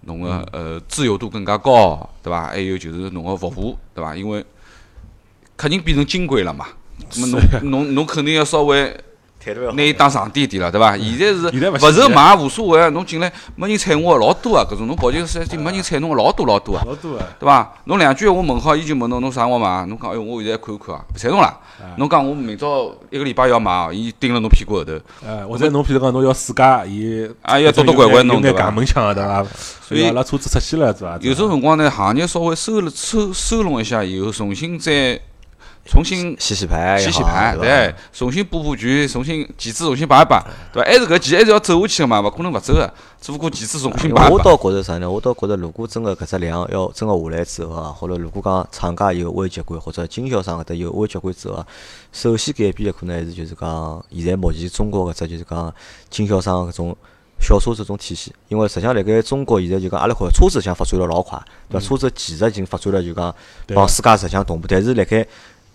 [0.03, 2.47] 侬个呃自由度更加高，对伐？
[2.49, 4.17] 还有就是侬个服务，对伐？
[4.17, 4.45] 因为
[5.57, 6.67] 客人变成金贵了嘛，
[7.17, 8.95] 那么侬侬侬肯定要稍微
[9.75, 10.99] 拿伊当上帝点了，对伐？
[10.99, 16.83] 现在是现在勿勿是买也无所谓啊，侬进来没人睬我个老多啊，搿种侬跑进四 S 店没人睬侬个老多老多啊。
[16.85, 17.19] 老多个。
[17.39, 17.73] 对伐？
[17.85, 19.87] 侬两句闲话问好，伊就问侬侬啥辰光买？
[19.87, 21.57] 侬讲哎哟，我现在看看啊，勿睬侬啦。
[21.97, 24.95] 侬讲我明朝一个礼拜要买哦，伊盯了侬屁股后头。
[25.25, 29.47] 哎，或者侬譬如讲侬要试驾，伊啊要多多拐拐弄对伐门腔个对伐？
[29.87, 31.17] 所以阿拉车子出去了对伐？
[31.21, 35.21] 有种辰光呢，行业稍微收了收收拢一下以后，重新再
[35.87, 40.91] 重新洗洗牌，洗洗牌，对重新布布局，重新旗帜重新摆一摆，对伐？
[40.91, 44.31] 还是搿棋还是要走下去个嘛，勿可能勿走个，只不过旗帜重新摆一摆。
[44.31, 45.11] 我倒觉着啥呢？
[45.11, 51.67] 我倒觉着，如果真个搿只量要真个下来之后啊，或者如果讲厂家有危机感，或者经销商搿搭有危机感之后啊，
[52.13, 55.73] 首先改变个可能还是就是讲，现在目前中国搿只就是讲
[56.11, 56.97] 经销商搿种
[57.39, 61.87] 小车子种体系，因为实际上辣盖中国现在就讲阿拉看车子实际上发展了老快，对伐？
[61.87, 63.35] 车子技术已经发展了就讲
[63.75, 65.27] 帮世界实际上同步，但是辣盖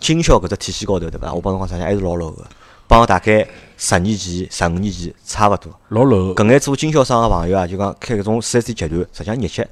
[0.02, 1.32] 经销搿只体系高头，对伐？
[1.32, 2.44] 我帮侬讲，实际上还是老落后个，
[2.88, 3.46] 帮大概
[3.78, 5.72] 十年前、十五年前差勿多。
[5.88, 9.64] 老楼搿眼做经销商个朋友啊，就讲开搿种四 S 店集团，实际上日脚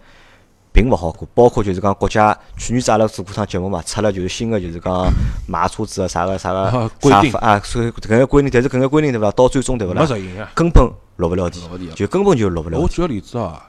[0.73, 1.29] 并勿好过。
[1.35, 5.13] 包括就是讲国家去年子阿拉做过趟节目嘛，出了就是新个就是讲
[5.49, 9.33] 买车子个啥个啥个啊规定啥法啊，所以搿眼规定，但是搿眼规定对伐啦？
[9.33, 10.07] 到最终对勿啦？
[10.55, 11.61] 根本落勿了地
[11.97, 12.83] 就根本就落勿了地。
[12.83, 13.69] 我举个例子啊，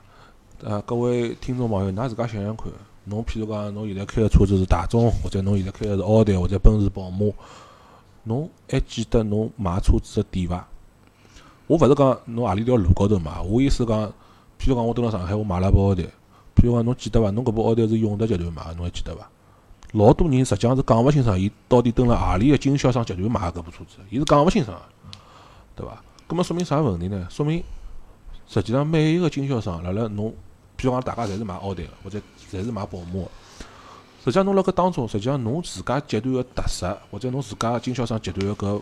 [0.63, 2.67] 呃，各位听众朋友，㑚自家想想看，
[3.05, 7.25] 侬譬如讲，侬现在开个车子是大众，或者侬现在开个是奥迪或者奔驰、宝马，
[8.23, 10.67] 侬还记得侬买车子个点伐？
[11.67, 14.07] 我勿是讲侬何里条路高头买，我意思讲，
[14.59, 16.03] 譬如讲我蹲辣上海，我买了部奥迪，
[16.55, 17.31] 譬如讲侬记得伐？
[17.31, 19.27] 侬搿部奥迪是永德集团买个，侬还记得伐？
[19.93, 25.17] 老多人实际上是讲勿清爽，伊到底蹲辣何里个经销商集团买个搿部车子，伊是讲勿清爽个，
[25.75, 26.01] 对伐？
[26.27, 27.27] 葛末说明啥问题呢？
[27.29, 27.63] 说明
[28.47, 30.29] 实际上每一个经销商辣辣侬，
[30.77, 32.21] 譬如讲大家侪是买奥迪个，或者
[32.51, 33.27] 侪是买宝马个。
[34.23, 38.81] 实际上，侬辣搿当中，实际上侬自家集团个特色，或者侬自家经销商集团个搿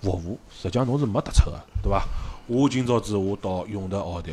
[0.00, 2.02] 服务，实际上侬是没突出个，对伐？
[2.46, 4.32] 我今朝子我到永德奥迪，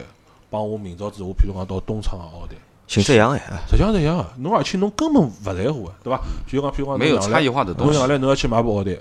[0.50, 2.56] 帮我明朝子我譬如讲到东昌奥迪，
[2.88, 4.26] 性质一样哎，实际上是一样个。
[4.38, 6.18] 侬而且侬根本勿在乎个，对伐？
[6.50, 8.98] 譬如讲，譬如讲，没有差异化的东西侬上来侬要去买部奥迪，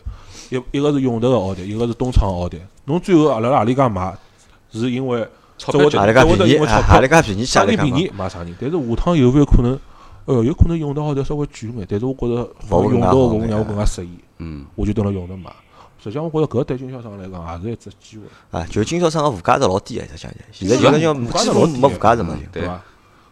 [0.50, 4.12] 一一个是永德个奥迪，一个是东昌奥迪，侬最后阿拉辣何里家买，
[4.72, 5.26] 是因为
[5.58, 8.54] 钞票只会阿拉家只会得便宜，票阿拉家便宜，啥阿拉家嘛人便宜买啥人。
[8.60, 9.78] 但是下趟有勿有可能？
[10.26, 15.50] 哎哟，有可能永德奥迪稍微贵眼，但是我觉着好眼服务让我更加适意，嗯，我就蹲辣永德买。
[16.02, 18.24] 实际上，我觉着搿对经销商来讲也是一只机会，
[18.58, 22.36] 啊，就经销商个附加值老低个，实际上现在是就是讲附加几乎没值老低的附加值嘛。
[22.52, 22.82] 对对伐？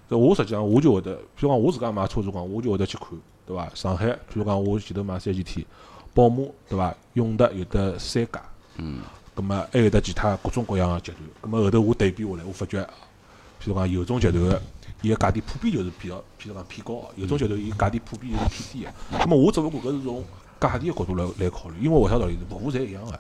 [0.08, 3.08] 这我实际上我就会得，譬如讲我自家买车子光，我就会得去看，
[3.44, 3.68] 对伐？
[3.74, 5.66] 上海，譬如讲我前头买三 GT，，
[6.14, 6.94] 宝马对伐？
[7.14, 8.40] 永德有的三家，
[8.76, 9.00] 嗯，
[9.34, 14.62] 葛末还有得其他各种各样个集团，葛末后头我对比下来，我发觉，譬如讲有种集团个
[15.02, 19.18] 伊个价钿普遍就是比较，譬如讲偏高个，有种集团伊价钿普遍就是偏低个。
[19.18, 20.24] 葛末我只勿过搿是从
[20.60, 22.38] 价钿个角度来来考虑，因为为啥道理？
[22.48, 23.12] 服务侪一样个，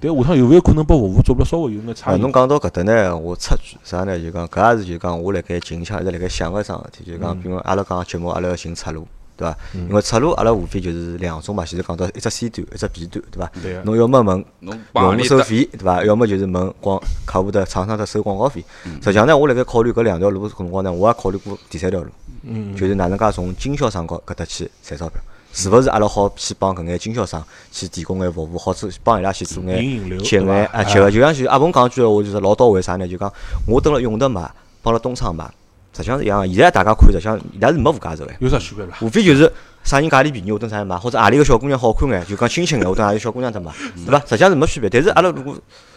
[0.00, 2.20] 但下趟有勿有可能拨服务做了稍微有眼差啊，异？
[2.20, 4.18] 侬讲到搿搭呢，我插句啥呢？
[4.18, 9.06] 就讲搿也是就讲我辣盖近腔一直辣盖想个一桩事体，就讲比如阿拉讲节目，阿拉要寻出路，
[9.38, 9.56] 对伐？
[9.72, 13.24] 因为出路阿拉无非就是两种嘛，前头讲到一只 C 端，一只 B 端，
[13.62, 13.82] 对伐？
[13.84, 16.04] 侬要么问侬帮用户收费，对伐？
[16.04, 18.62] 要么就是问广客户的厂商的收广告费。
[19.00, 22.10] 实际上呢，我辣盖考虑搿两条路辰光呢，我也考虑过第三条路，
[22.42, 25.20] 嗯，就是哪能介从经销商高搿搭去赚钞票。
[25.50, 33.08] 是勿是阿拉好去帮搿眼经销商去提供眼服务，好做帮伊拉去做眼引引流接对伐眼啊接个，就像就阿鹏讲句闲话，就是老到位啥呢？
[33.08, 33.32] 就讲
[33.66, 34.48] 我蹲辣永德买，
[34.82, 35.50] 帮辣东昌买，
[35.96, 36.46] 实际上是一样个。
[36.46, 38.96] 现在大家看，实际上伊拉是没附加值个，有啥区别伐？
[39.00, 39.52] 无非就是
[39.84, 43.72] 啥人价钿便宜，我蹲啥人买，或者何里个小姑娘好看眼，就讲亲亲眼，我蹲何里小姑娘得买，
[44.04, 44.18] 对伐？
[44.20, 44.88] 实际上是没区别。
[44.88, 45.56] 但是阿拉如果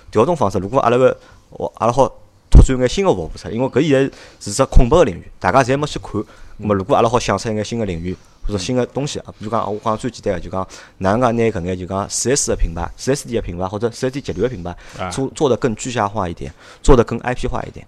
[0.09, 1.15] 调种方式，如果阿拉个
[1.49, 2.07] 哦阿拉好
[2.49, 6.23] 拓展眼新个服务出来，因为搿现在是只空白个领域，大家侪没去看。
[6.57, 8.15] 那么如果阿拉好想出一眼新个领域
[8.45, 10.67] 或者新个东西啊，比如讲我讲最简单个，就讲
[10.99, 17.85] 哪能介拿搿眼就讲四 S 个品牌、四 S 店个品牌或者四 S 店集团个品牌啊做做得更具象化一点，做得更 IP 化一点。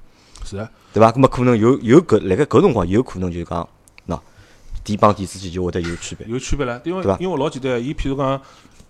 [0.53, 1.11] 是啊，对伐？
[1.15, 3.67] 那么可能有有搿辣盖搿辰光有可能就是讲，
[4.07, 4.19] 喏，
[4.83, 6.27] 店帮店之间就会得有区别。
[6.27, 8.39] 有区别了，因为因为老简单，伊譬如讲，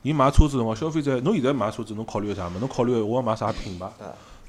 [0.01, 2.59] 伊买车子辰光，消费者侬现在买车子，侬考虑啥物？
[2.59, 3.88] 侬考虑我要买啥品牌？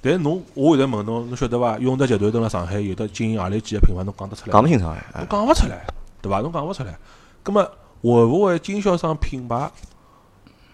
[0.00, 1.78] 但是侬，我现在问侬，侬晓得伐？
[1.78, 4.52] 永德集团蹲辣上海有的经营何里几个品牌，侬讲得出来？
[4.52, 5.20] 讲勿清爽哎。
[5.20, 5.86] 侬讲勿出来，
[6.20, 6.40] 对伐？
[6.40, 6.98] 侬讲勿出来。
[7.42, 7.62] 葛么
[8.02, 9.70] 会勿会经销商品牌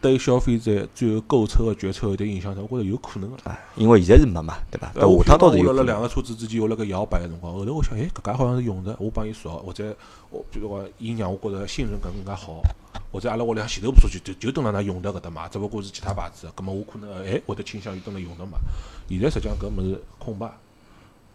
[0.01, 2.57] 对消费者最后购车个决策有点影响？
[2.69, 3.37] 我觉着有可能个。
[3.45, 4.91] 哎，因为现在是没嘛，对伐？
[4.95, 5.87] 呃下趟倒是我辣辣有可能。
[5.87, 9.95] 两个车子之间，我辣盖摇摆个辰光，后头我想，哎，搿家好像是用的，我帮伊说，或者
[10.31, 12.63] 我比如讲，伊让我觉着信任感更加好，
[13.13, 18.59] 或者阿拉屋里向前头部车就就就蹲辣那用的搿搭买，只不过是其他牌子的，葛末我可能哎会得倾向于蹲辣用的嘛。
[19.09, 20.51] 现在实际上搿物事空白，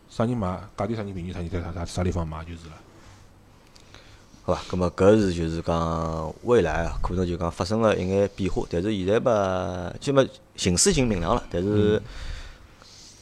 [0.09, 2.73] 啥人买价钿啥人便宜，啥人在啥啥啥地方买就是了。
[4.45, 4.61] 好伐？
[4.69, 11.99] 咁么搿是就是讲未来啊，可能就讲发生了一眼变化，但是现在吧，基本形势已经明朗了，但是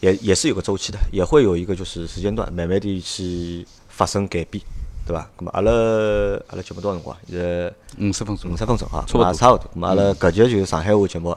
[0.02, 4.62] 也也是有个周期的，也会有一个就是时间段，慢慢地去发生改变，
[5.08, 5.26] 对伐？
[5.38, 5.72] 咁么阿拉
[6.50, 7.16] 阿拉节目多少辰光？
[7.30, 9.72] 现在五十分钟五，十分钟啊，差不多差勿多。
[9.74, 11.30] 咁么阿拉搿节就是上海话节目，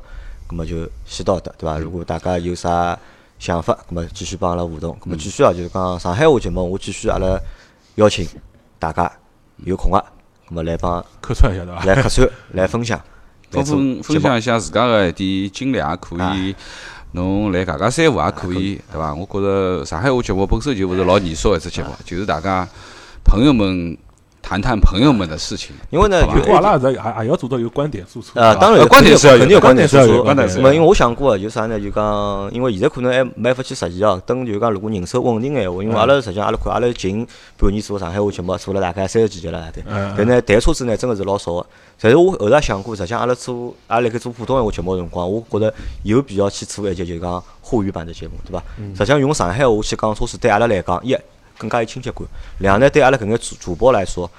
[0.48, 1.78] 咁么就先到搿搭，对伐？
[1.78, 2.98] 如果大家有啥
[3.38, 4.98] 想法，咁么继续帮阿拉互动。
[5.00, 7.38] 咁么继续啊，就是讲上海话节目，我继续阿拉
[7.94, 8.26] 邀请
[8.80, 9.12] 大家
[9.64, 9.98] 有空个，
[10.48, 11.84] 咁么来帮客串一下对伐？
[11.84, 13.00] 来客串， 来分享，
[13.52, 16.54] 来分分分享一下自家个一点经历也可以，
[17.12, 19.14] 侬来搿家三胡也可以，对伐？
[19.14, 22.68] 我觉着上海话节目本身就勿是老严肃个一只节目，就是大家
[23.24, 23.96] 朋友们
[24.48, 25.74] 谈谈朋友们的事情。
[25.90, 28.30] 因为呢，就阿拉也也也要做到有观点输出。
[28.34, 30.22] 呃，当然有，观点是肯定有观点输出。
[30.22, 31.80] 观点因为我想过啊，就啥呢？
[31.80, 34.22] 就讲，因为现在可能还没法去实现哦。
[34.24, 37.26] 等就讲，如果人手稳定个闲话，因为阿拉实际上阿拉看，阿拉近
[37.56, 39.82] 半年做上海话节目，做了大概三十几集了，对。
[39.88, 41.66] 嗯但呢，谈车子呢，真个是老少个。
[42.00, 45.74] 但是我后来想过，实际上阿拉做阿拉辣盖做普通闲话节目个辰光，我觉着
[46.04, 48.62] 有必要去做一节就讲沪语版的节目，对伐？
[48.78, 51.16] 嗯实际上用上海话去讲车子，对阿拉来讲，一
[51.58, 52.24] 更加有亲切感；
[52.58, 54.30] 两呢，对阿拉搿眼主主播来说，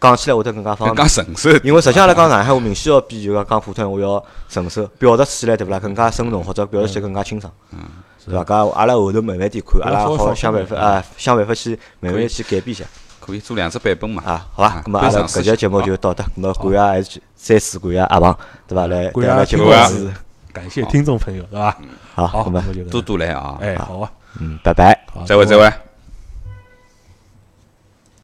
[0.00, 1.08] 讲起来会得更加方便更加。
[1.08, 5.78] 顺手，因为实际上来讲，上海话明显要比就讲讲普通话要顺手，表达起来对勿啦？
[5.78, 7.78] 更加生动，或者表达起来更加清爽，嗯，
[8.24, 8.44] 是伐？
[8.44, 12.84] 搿阿拉后头慢慢点看，阿拉好想办法啊，想办法去慢慢地去改变一下
[13.20, 14.22] 可以做两只版本嘛。
[14.24, 14.82] 啊，好伐？
[14.84, 18.86] 咁么阿拉搿节节目就到这，咁么感谢还是再次感谢阿鹏，对伐？
[18.86, 20.10] 来感谢节目是
[20.52, 21.76] 感谢听众朋友，对伐？
[22.14, 22.52] 好，好，
[22.90, 23.56] 多多来啊！
[23.60, 24.10] 哎，好啊，
[24.40, 24.98] 嗯，拜拜。
[25.26, 25.89] 再会，再会。